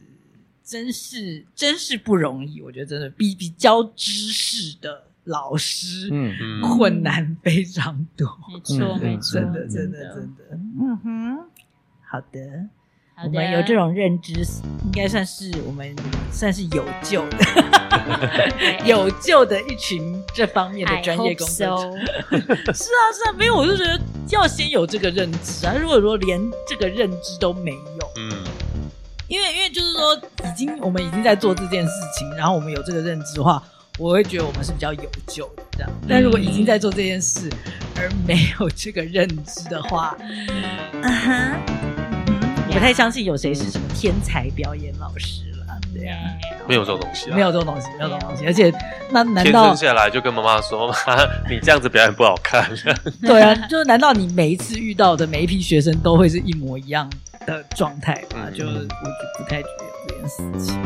[0.62, 8.28] 真是真是不容易，我觉得真的比比教知识的老师，嗯，困难非常多。
[8.48, 10.58] 没错，没错，真的，真的，真的。
[10.80, 11.38] 嗯哼，
[12.08, 12.68] 好的，
[13.24, 14.32] 我们有这种认知，
[14.84, 15.94] 应该算是我们
[16.30, 17.38] 算是有救的
[18.86, 21.98] 有救的一群这方面的专业工作者。
[22.72, 25.74] 是啊，是啊，没有，我就觉得要先有这个认知啊。
[25.78, 28.41] 如果说连这个认知都没有，嗯。
[29.28, 30.14] 因为，因为就是说，
[30.44, 33.62] 已经我们已经在做这件事情，然后我们有这个认知的话，
[33.98, 35.90] 我会觉得我们是比较有救的这样。
[36.08, 37.48] 但如果已经在做这件事，
[37.96, 40.16] 而没有这个认知的话，
[41.02, 41.54] 嗯哼，
[42.70, 46.16] 不太相信有谁是什么天才表演老师了，对呀，
[46.68, 48.44] 没有这种东西，没有这种东西，没有这种东西。
[48.44, 48.72] 而且，
[49.10, 50.94] 那难道天生下来就跟妈妈说吗，
[51.48, 52.68] 你这样子表演不好看？
[53.22, 57.08] 对啊，就是难道你每一次遇到的每一批学生都会是一模一样？
[57.46, 58.84] 的状态吧，就我就
[59.38, 60.80] 不太觉得有这件事情。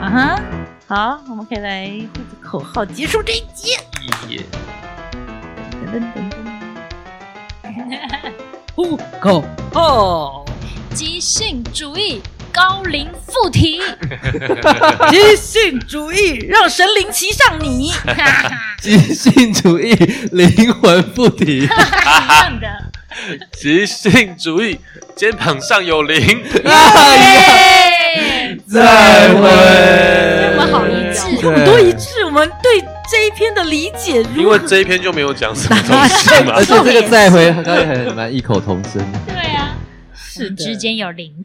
[0.00, 0.40] 啊哈，
[0.86, 3.76] 好，我们可以来呼个口号结束这一集。
[5.72, 6.16] 噔噔噔
[7.62, 8.32] 噔，
[8.74, 10.44] 呼口号，
[10.94, 12.20] 即兴主义
[12.52, 13.80] 高龄附体，
[15.10, 17.92] 即兴主义让神灵骑上你，
[18.82, 19.94] 即兴主义
[20.32, 22.90] 灵魂附体，一样的。
[23.52, 24.78] 即兴主义，
[25.14, 26.42] 肩膀上有灵。
[28.66, 29.40] 再会。
[30.50, 32.24] 我们好一致，我们都一致。
[32.26, 36.54] 我们对这一篇的理解，因为这一篇就没有讲什么东西嘛。
[36.56, 39.02] 而且这个再会，刚才还蛮异口同声。
[39.26, 39.74] 对啊，
[40.14, 41.44] 是之间有灵。